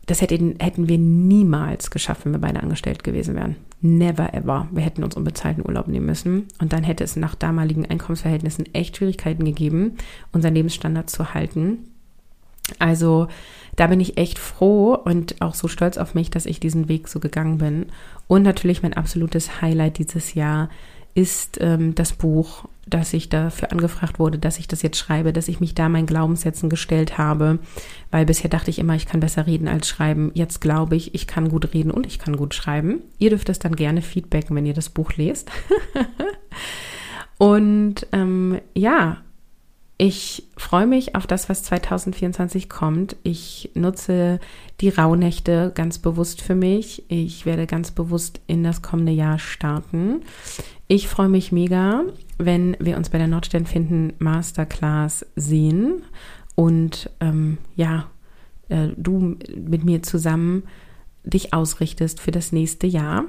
[0.07, 3.57] das hätten, hätten wir niemals geschafft, wenn wir beide angestellt gewesen wären.
[3.81, 4.69] Never ever.
[4.73, 6.49] Wir hätten uns unbezahlten Urlaub nehmen müssen.
[6.61, 9.97] Und dann hätte es nach damaligen Einkommensverhältnissen echt Schwierigkeiten gegeben,
[10.33, 11.79] unseren Lebensstandard zu halten.
[12.79, 13.29] Also
[13.77, 17.09] da bin ich echt froh und auch so stolz auf mich, dass ich diesen Weg
[17.09, 17.87] so gegangen bin.
[18.27, 20.69] Und natürlich mein absolutes Highlight dieses Jahr
[21.15, 25.49] ist ähm, das Buch, dass ich dafür angefragt wurde, dass ich das jetzt schreibe, dass
[25.49, 27.59] ich mich da meinen Glaubenssätzen gestellt habe,
[28.11, 30.31] weil bisher dachte ich immer, ich kann besser reden als schreiben.
[30.35, 33.03] Jetzt glaube ich, ich kann gut reden und ich kann gut schreiben.
[33.19, 35.51] Ihr dürft es dann gerne feedbacken, wenn ihr das Buch lest.
[37.39, 39.19] und ähm, ja,
[40.05, 43.15] ich freue mich auf das, was 2024 kommt.
[43.23, 44.41] Ich nutze
[44.81, 47.05] die Rauhnächte ganz bewusst für mich.
[47.07, 50.23] Ich werde ganz bewusst in das kommende Jahr starten.
[50.89, 52.03] Ich freue mich mega,
[52.37, 56.03] wenn wir uns bei der Nordstern finden Masterclass sehen
[56.57, 58.11] und ähm, ja,
[58.71, 60.65] äh, du mit mir zusammen
[61.23, 63.27] dich ausrichtest für das nächste Jahr.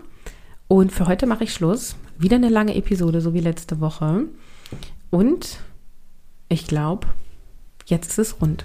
[0.67, 1.95] Und für heute mache ich Schluss.
[2.17, 4.23] Wieder eine lange Episode, so wie letzte Woche.
[5.11, 5.59] Und
[6.53, 7.07] ich glaube,
[7.85, 8.63] jetzt ist es rund.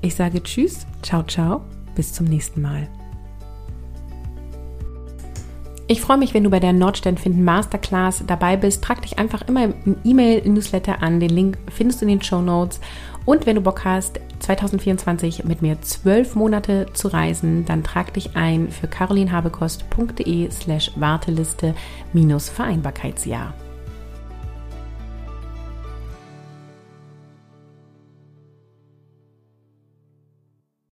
[0.00, 1.62] Ich sage Tschüss, ciao, ciao,
[1.94, 2.88] bis zum nächsten Mal.
[5.86, 8.82] Ich freue mich, wenn du bei der Nordstern finden Masterclass dabei bist.
[8.82, 11.20] Trag dich einfach immer im E-Mail-Newsletter an.
[11.20, 12.80] Den Link findest du in den Show Notes.
[13.26, 18.34] Und wenn du Bock hast, 2024 mit mir zwölf Monate zu reisen, dann trag dich
[18.34, 21.74] ein für carolinhabekost.de slash Warteliste
[22.12, 23.52] minus Vereinbarkeitsjahr.